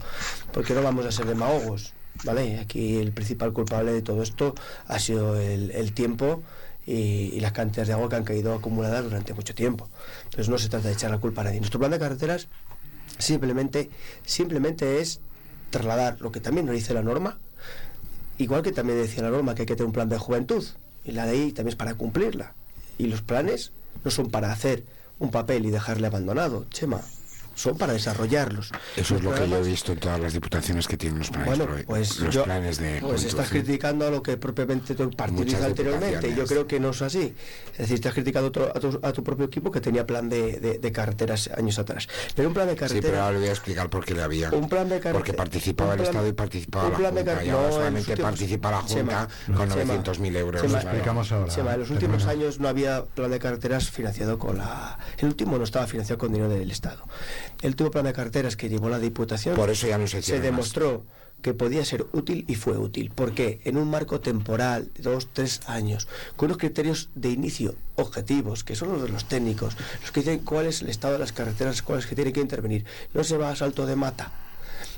[0.52, 1.94] Porque no vamos a ser demagogos.
[2.22, 2.60] ¿Vale?
[2.60, 4.54] Aquí el principal culpable de todo esto
[4.86, 6.42] ha sido el tiempo
[6.86, 9.88] y, las cantidades de agua que han caído acumuladas durante mucho tiempo.
[10.24, 11.60] Entonces no se trata de echar la culpa a nadie.
[11.60, 12.48] Nuestro plan de carreteras
[13.18, 13.90] simplemente,
[14.24, 15.20] simplemente es
[15.70, 17.38] trasladar lo que también nos dice la norma,
[18.38, 20.64] igual que también decía la norma que hay que tener un plan de juventud,
[21.04, 22.54] y la ley también es para cumplirla.
[22.98, 23.72] Y los planes
[24.04, 24.84] no son para hacer
[25.18, 27.02] un papel y dejarle abandonado, Chema
[27.54, 28.70] son para desarrollarlos.
[28.96, 31.58] Eso es lo que yo he visto en todas las diputaciones que tienen los planes,
[31.58, 35.64] bueno, pues los planes de pues estás criticando a lo que propiamente tu partido hizo
[35.64, 36.34] anteriormente.
[36.34, 37.34] Yo creo que no es así.
[37.72, 38.52] Es decir, estás criticando
[39.02, 42.08] a tu, propio equipo que tenía plan de, carreteras años atrás.
[42.34, 43.04] Pero un plan de carreteras...
[43.04, 44.50] Sí, pero ahora le voy a explicar por qué le había.
[44.50, 47.44] Un plan de Porque participaba el Estado y participaba la Junta.
[47.44, 50.62] Y ahora solamente participa la Junta con 900.000 euros.
[50.62, 51.74] Chema, explicamos ahora.
[51.74, 54.98] en los últimos años no había plan de carreteras financiado con la...
[55.18, 57.04] El último no estaba financiado con dinero del Estado
[57.62, 60.40] el último plan de carteras que llevó la Diputación Por eso ya no se, se
[60.40, 61.04] demostró
[61.44, 63.12] que podía ser útil y fue útil.
[63.14, 68.74] porque En un marco temporal dos, tres años, con unos criterios de inicio objetivos, que
[68.74, 71.82] son los de los técnicos, los que dicen cuál es el estado de las carreteras,
[71.82, 72.86] cuáles que tienen que intervenir.
[73.12, 74.32] No se va a salto de mata.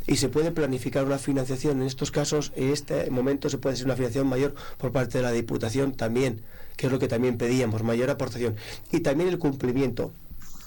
[0.06, 1.80] Y se puede planificar una financiación.
[1.80, 5.22] En estos casos, en este momento, se puede hacer una financiación mayor por parte de
[5.22, 6.42] la Diputación también,
[6.76, 8.54] que es lo que también pedíamos, mayor aportación.
[8.92, 10.12] Y también el cumplimiento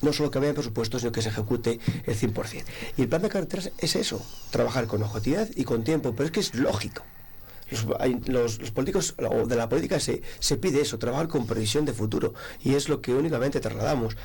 [0.02, 2.64] no solo que haya presupuesto, sino que se ejecute el 100%.
[2.98, 4.22] Y el plan de carreteras es eso,
[4.52, 7.04] trabajar con objetividad y con tiempo, pero es que es lógico.
[8.26, 12.34] Los, políticos de la política se, se pide eso, trabajar con previsión de futuro.
[12.64, 14.18] Y es lo que únicamente trasladamos,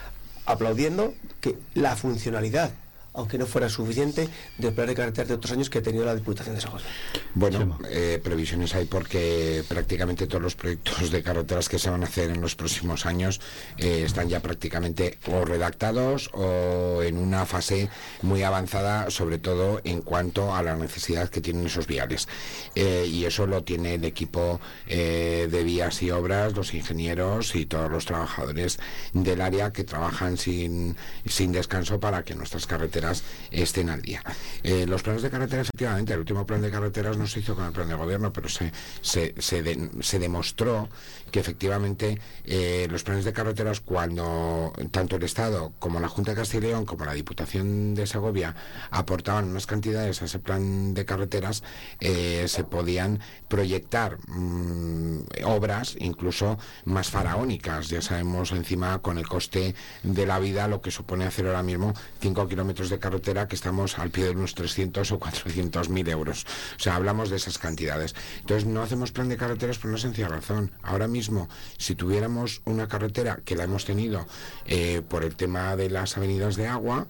[0.47, 2.73] aplaudiendo que la funcionalidad
[3.15, 6.15] aunque no fuera suficiente, del plan de carreteras de otros años que ha tenido la
[6.15, 6.87] Diputación de Segovia.
[7.35, 12.07] Bueno, eh, previsiones hay porque prácticamente todos los proyectos de carreteras que se van a
[12.07, 13.41] hacer en los próximos años
[13.79, 17.89] eh, están ya prácticamente o redactados o en una fase
[18.23, 22.29] muy avanzada, sobre todo en cuanto a la necesidad que tienen esos viales.
[22.75, 27.91] Eh, y eso lo tiene el equipo de vías y obras, los ingenieros y todos
[27.91, 28.79] los trabajadores
[29.13, 30.97] del área que trabajan sin,
[31.27, 33.04] sin descanso para que nuestras carreteras
[33.51, 34.23] estén al día.
[34.63, 37.67] Eh, los planes de carreteras, efectivamente, el último plan de carreteras no se hizo con
[37.67, 40.89] el plan de gobierno, pero se, se, se demostró
[41.35, 46.37] que efectivamente eh, los planes de carreteras, cuando tanto el Estado como la Junta de
[46.37, 48.55] Castilla y León como la Diputación de Segovia
[48.91, 51.65] aportaban unas cantidades a ese plan de carreteras,
[51.99, 57.89] eh, se podían proyectar mm, obras incluso más faraónicas.
[57.89, 59.75] Ya sabemos encima con el coste
[60.05, 63.99] de la vida lo que supone hacer ahora mismo 5 kilómetros de carretera que estamos
[63.99, 66.47] al pie de unos 300 o 400 mil euros.
[66.77, 68.15] O sea, hablamos de esas cantidades.
[68.41, 70.73] Entonces no hacemos plan de carreteras por una sencilla razón.
[70.83, 74.27] Ahora mismo si tuviéramos una carretera, que la hemos tenido
[74.67, 77.07] eh, por el tema de las avenidas de agua,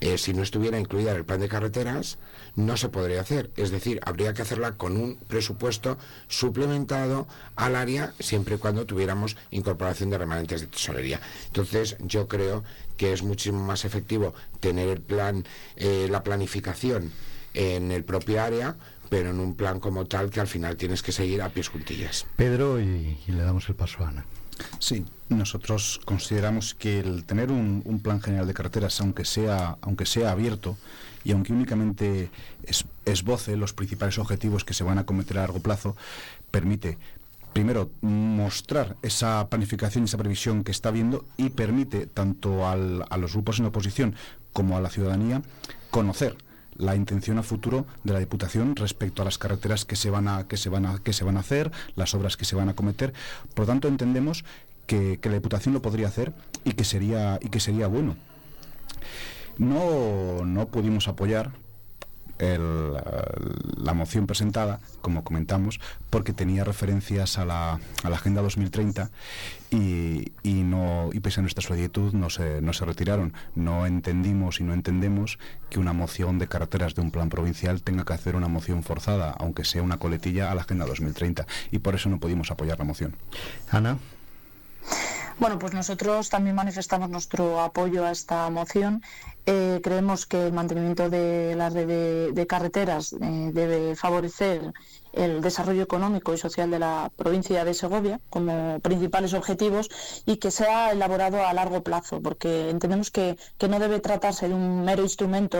[0.00, 2.18] eh, si no estuviera incluida en el plan de carreteras,
[2.56, 3.50] no se podría hacer.
[3.56, 5.96] Es decir, habría que hacerla con un presupuesto
[6.28, 7.26] suplementado
[7.56, 11.20] al área siempre y cuando tuviéramos incorporación de remanentes de tesorería.
[11.46, 12.64] Entonces, yo creo
[12.96, 15.44] que es muchísimo más efectivo tener el plan,
[15.76, 17.12] eh, la planificación
[17.54, 18.76] en el propio área
[19.14, 22.26] pero en un plan como tal que al final tienes que seguir a pies juntillas.
[22.34, 24.24] Pedro, y, le damos el paso a Ana.
[24.80, 30.32] Sí, nosotros consideramos que el tener un, plan general de carreteras, aunque sea, aunque sea
[30.32, 30.76] abierto
[31.22, 32.30] y aunque únicamente
[33.04, 35.96] esboce los principales objetivos que se van a cometer a largo plazo,
[36.50, 36.98] permite
[37.54, 43.32] primero mostrar esa planificación y esa previsión que está viendo y permite tanto a los
[43.32, 44.14] grupos en oposición
[44.52, 45.40] como a la ciudadanía
[45.90, 46.36] conocer
[46.76, 50.48] la intención a futuro de la Diputación respecto a las carreteras que se van a,
[50.48, 52.74] que se van a, que se van a hacer, las obras que se van a
[52.74, 53.14] cometer.
[53.54, 54.44] Por lo tanto, entendemos
[54.86, 56.32] que, la Diputación lo podría hacer
[56.64, 58.16] y que sería, y que sería bueno.
[59.56, 61.52] No, no pudimos apoyar
[62.38, 65.80] la moción presentada, como comentamos,
[66.10, 69.10] porque tenía referencias a la, a la Agenda 2030
[69.70, 73.32] y, y, no, y pese a nuestra solicitud no se, no se retiraron.
[73.54, 75.38] No entendimos y no entendemos
[75.70, 79.30] que una moción de carreteras de un plan provincial tenga que hacer una moción forzada,
[79.38, 81.46] aunque sea una coletilla, a la Agenda 2030.
[81.70, 83.16] Y por eso no pudimos apoyar la moción.
[83.70, 83.98] Ana.
[85.38, 89.02] Bueno, pues nosotros también manifestamos nuestro apoyo a esta moción.
[89.46, 94.72] Eh, creemos que el mantenimiento de la red de, carreteras eh, debe favorecer
[95.16, 99.88] el desarrollo económico y social de la provincia de Segovia como principales objetivos
[100.26, 104.84] y que sea elaborado a largo plazo, porque entendemos que, no debe tratarse de un
[104.84, 105.58] mero instrumento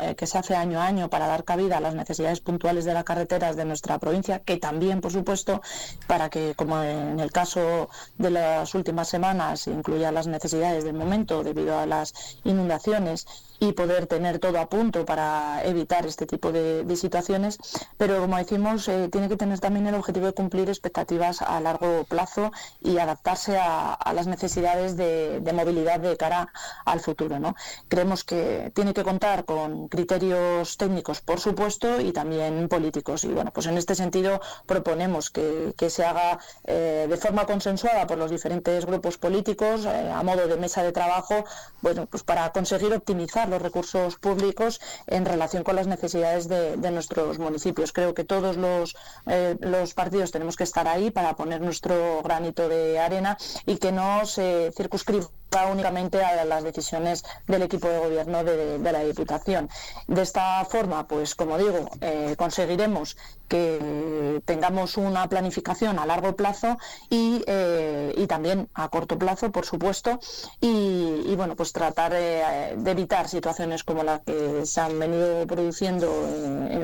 [0.00, 2.92] eh, que se hace año a año para dar cabida a las necesidades puntuales de
[2.92, 5.62] las carreteras de nuestra provincia, que también, por supuesto,
[6.06, 7.88] para que, como en el caso
[8.18, 12.12] de las últimas semanas, incluya las necesidades del momento debido a las
[12.44, 13.26] inundaciones
[13.60, 17.58] y poder tener todo a punto para evitar este tipo de, situaciones,
[17.96, 22.04] pero como decimos, eh, tiene que tener también el objetivo de cumplir expectativas a largo
[22.04, 22.50] plazo
[22.80, 26.52] y adaptarse a, las necesidades de, movilidad de cara
[26.84, 27.38] al futuro.
[27.38, 27.54] ¿no?
[27.88, 33.24] Creemos que tiene que contar con criterios técnicos, por supuesto, y también políticos.
[33.24, 38.18] Y bueno, pues en este sentido proponemos que, se haga eh, de forma consensuada por
[38.18, 41.44] los diferentes grupos políticos, eh, a modo de mesa de trabajo,
[41.80, 47.38] bueno, pues para conseguir optimizar los recursos públicos en relación con las necesidades de, nuestros
[47.38, 47.92] municipios.
[47.92, 48.96] Creo que todos los,
[49.26, 53.36] eh, los partidos tenemos que estar ahí para poner nuestro granito de arena
[53.66, 55.28] y que no se circunscriba
[55.70, 59.68] únicamente a las decisiones del equipo de gobierno de, la Diputación.
[60.06, 63.16] De esta forma, pues como digo, eh, conseguiremos
[63.48, 66.76] que tengamos una planificación a largo plazo
[67.08, 70.20] y, eh, también a corto plazo, por supuesto,
[70.60, 76.08] y, bueno, pues tratar de evitar situaciones como las que se han venido produciendo,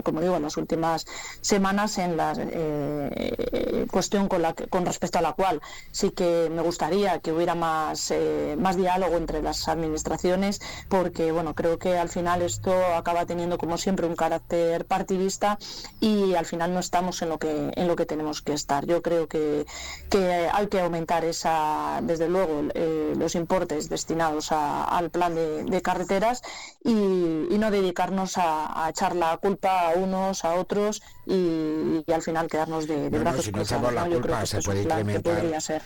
[0.03, 1.07] como digo, en las últimas
[1.43, 5.61] semanas, en la eh, cuestión con, la, con respecto a la cual
[5.93, 8.11] sí que me gustaría que hubiera más
[8.57, 13.79] más diálogo entre las administraciones, porque bueno, creo que al final esto acaba teniendo como
[13.79, 15.59] siempre un carácter partidista
[16.01, 18.87] y al final no estamos en lo que en lo que tenemos que estar.
[18.87, 19.67] Yo creo que,
[20.11, 26.43] que hay que aumentar esa, desde luego, eh, los importes destinados al plan de, carreteras
[26.83, 32.87] y, no dedicarnos a, echar la culpa a unos, a otros y, al final quedarnos
[32.87, 33.93] de, brazos cruzados.
[33.93, 35.61] la culpa, se puede incrementar.
[35.61, 35.83] ser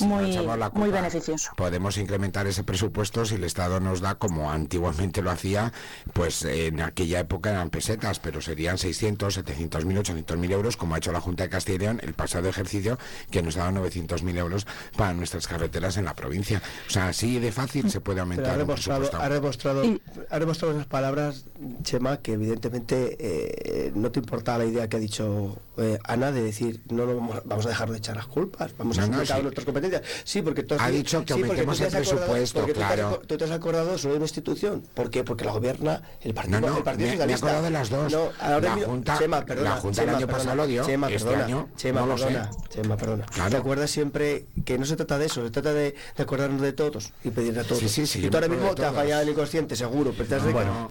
[0.00, 0.38] muy,
[0.74, 1.52] muy beneficioso.
[1.56, 5.72] Podemos incrementar ese presupuesto si el Estado nos da, como antiguamente lo hacía,
[6.12, 10.94] pues en aquella época eran pesetas, pero serían 600, 700 mil, 800 mil euros, como
[10.94, 12.98] ha hecho la Junta de Castilla y León el pasado ejercicio,
[13.30, 14.66] que nos daba 900 mil euros
[14.96, 16.62] para nuestras carreteras en la provincia.
[16.86, 18.54] O sea, así de fácil se puede aumentar.
[18.54, 19.82] Ha demostrado, ha demostrado,
[20.30, 21.44] ha demostrado esas palabras,
[21.82, 26.42] Chema, que evidentemente eh, no te importa la idea que ha dicho eh, Ana de
[26.42, 27.06] decir, no,
[27.44, 30.02] vamos, a dejar de echar las culpas, vamos a asumir nuestras competencias.
[30.24, 33.22] Sí, porque tú has, ha dicho que aumentemos el presupuesto, claro.
[33.26, 34.82] Tú te, has, acordado solo de una institución.
[34.94, 35.24] ¿Por qué?
[35.24, 37.26] Porque la gobierna el Partido, no, no, el partido me, Socialista.
[37.26, 38.12] Me he acordado de las dos.
[38.12, 41.24] No, la, Junta, Chema, perdona, la Junta Chema, el año pasado lo dio, Chema, este
[41.24, 42.50] perdona, año Chema, no perdona.
[42.68, 43.26] Chema, perdona.
[43.26, 43.50] Claro.
[43.50, 45.44] ¿Te acuerdas siempre que no se trata de eso?
[45.44, 47.78] Se trata de, de acordarnos de todos y pedirle a todos.
[47.78, 48.26] Sí, sí, sí.
[48.26, 50.34] Y tú ahora mismo te has fallado el inconsciente, seguro, pero te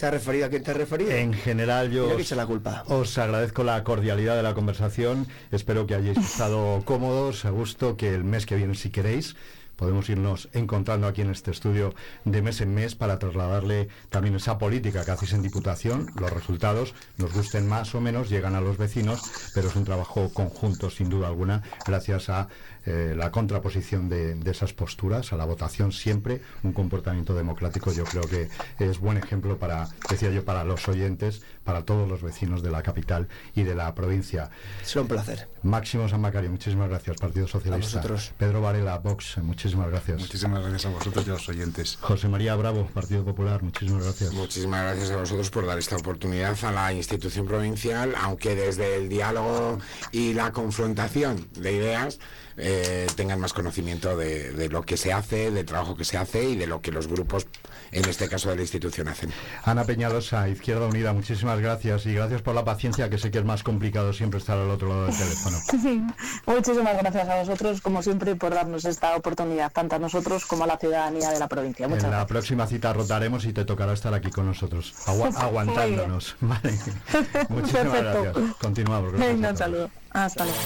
[0.06, 1.12] has, referido a quién te has referido.
[1.12, 2.84] En general yo os, la culpa.
[2.88, 5.28] os agradezco la cordialidad de la conversación.
[5.52, 9.36] Espero que hayáis estado cómodos, a gusto, que el mes que viene, si queréis,
[9.82, 14.60] podemos irnos encontrando aquí en este estudio de mes en mes para trasladarle también esa
[14.60, 16.12] política que hacéis en Diputación.
[16.20, 19.22] Los resultados nos gusten más o menos, llegan a los vecinos,
[19.56, 22.48] pero es un trabajo conjunto sin duda alguna, gracias a
[22.86, 27.92] eh, la contraposición de, esas posturas, a la votación siempre, un comportamiento democrático.
[27.94, 32.22] Yo creo que es buen ejemplo para, decía yo, para los oyentes, para todos los
[32.22, 34.50] vecinos de la capital y de la provincia.
[34.82, 35.48] Es un placer.
[35.64, 38.02] Máximo San Macario, muchísimas gracias, Partido Socialista.
[38.38, 40.20] Pedro Varela, Vox, muchísimas gracias.
[40.20, 41.98] Muchísimas gracias a vosotros y a los oyentes.
[42.02, 44.34] José María Bravo, Partido Popular, muchísimas gracias.
[44.34, 49.10] Muchísimas gracias a vosotros por dar esta oportunidad a la institución provincial, aunque desde el
[49.10, 49.80] diálogo
[50.12, 52.20] y la confrontación de ideas
[52.64, 56.56] eh, tengan más conocimiento de, lo que se hace, del trabajo que se hace y
[56.56, 57.48] de lo que los grupos,
[57.92, 59.32] en este caso de la institución, hacen.
[59.64, 63.46] Ana Peñalosa, Izquierda Unida, muchísimas gracias y gracias por la paciencia, que sé que es
[63.46, 65.58] más complicado siempre estar al otro lado del teléfono.
[66.46, 70.68] muchísimas gracias a vosotros, como siempre, por darnos esta oportunidad, tanto a nosotros como a
[70.68, 71.86] la ciudadanía de la provincia.
[71.86, 76.36] en la próxima cita rotaremos y te tocará estar aquí con nosotros, aguantándonos.
[77.50, 78.36] Muchísimas gracias.
[78.60, 79.14] Continuamos.
[79.14, 79.90] un saludo.
[80.12, 80.60] Hasta luego.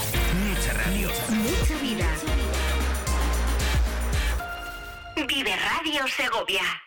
[0.48, 1.08] Mucha radio.
[1.28, 2.06] Mucha vida.
[5.54, 6.85] Radio Segovia.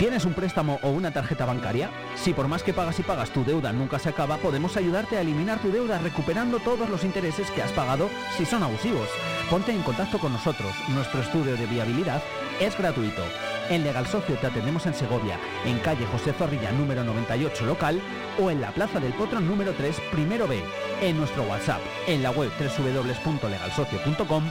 [0.00, 1.90] ¿Tienes un préstamo o una tarjeta bancaria?
[2.16, 5.20] Si por más que pagas y pagas tu deuda nunca se acaba, podemos ayudarte a
[5.20, 9.10] eliminar tu deuda recuperando todos los intereses que has pagado si son abusivos.
[9.50, 10.72] Ponte en contacto con nosotros.
[10.88, 12.22] Nuestro estudio de viabilidad
[12.60, 13.20] es gratuito.
[13.68, 18.00] En Legal Socio te atendemos en Segovia, en calle José Zorrilla número 98 local
[18.40, 20.62] o en la Plaza del Potro número 3 primero B,
[21.02, 24.44] en nuestro WhatsApp, en la web www.legalsocio.com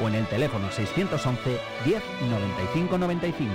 [0.00, 3.54] o en el teléfono 611 10 95 95.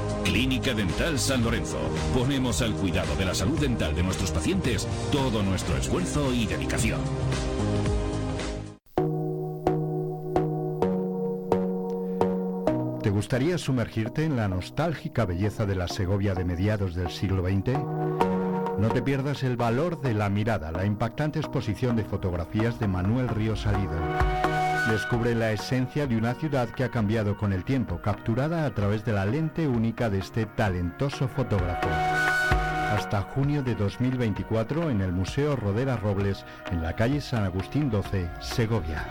[0.23, 1.79] Clínica Dental San Lorenzo.
[2.13, 6.99] Ponemos al cuidado de la salud dental de nuestros pacientes todo nuestro esfuerzo y dedicación.
[13.01, 17.77] ¿Te gustaría sumergirte en la nostálgica belleza de la Segovia de mediados del siglo XX?
[18.77, 23.27] No te pierdas el valor de la mirada, la impactante exposición de fotografías de Manuel
[23.27, 23.93] Ríos Salido.
[24.91, 29.05] Descubre la esencia de una ciudad que ha cambiado con el tiempo, capturada a través
[29.05, 31.87] de la lente única de este talentoso fotógrafo.
[31.87, 38.29] Hasta junio de 2024 en el Museo Rodera Robles, en la calle San Agustín 12,
[38.41, 39.07] Segovia.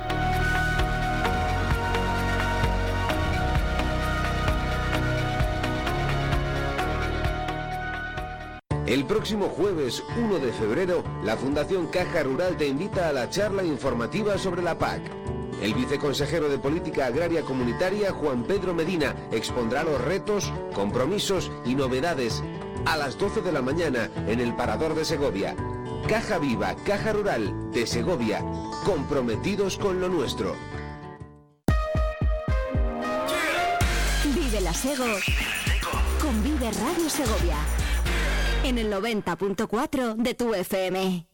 [8.87, 13.65] El próximo jueves 1 de febrero, la Fundación Caja Rural te invita a la charla
[13.65, 15.40] informativa sobre la PAC.
[15.61, 22.43] El viceconsejero de Política Agraria Comunitaria, Juan Pedro Medina, expondrá los retos, compromisos y novedades
[22.87, 25.55] a las 12 de la mañana en el Parador de Segovia.
[26.09, 28.43] Caja Viva, Caja Rural de Segovia,
[28.85, 30.57] comprometidos con lo nuestro.
[34.35, 35.05] Vive la Sego
[36.21, 37.57] con Vive Radio Segovia
[38.65, 41.27] en el 90.4 de tu FM.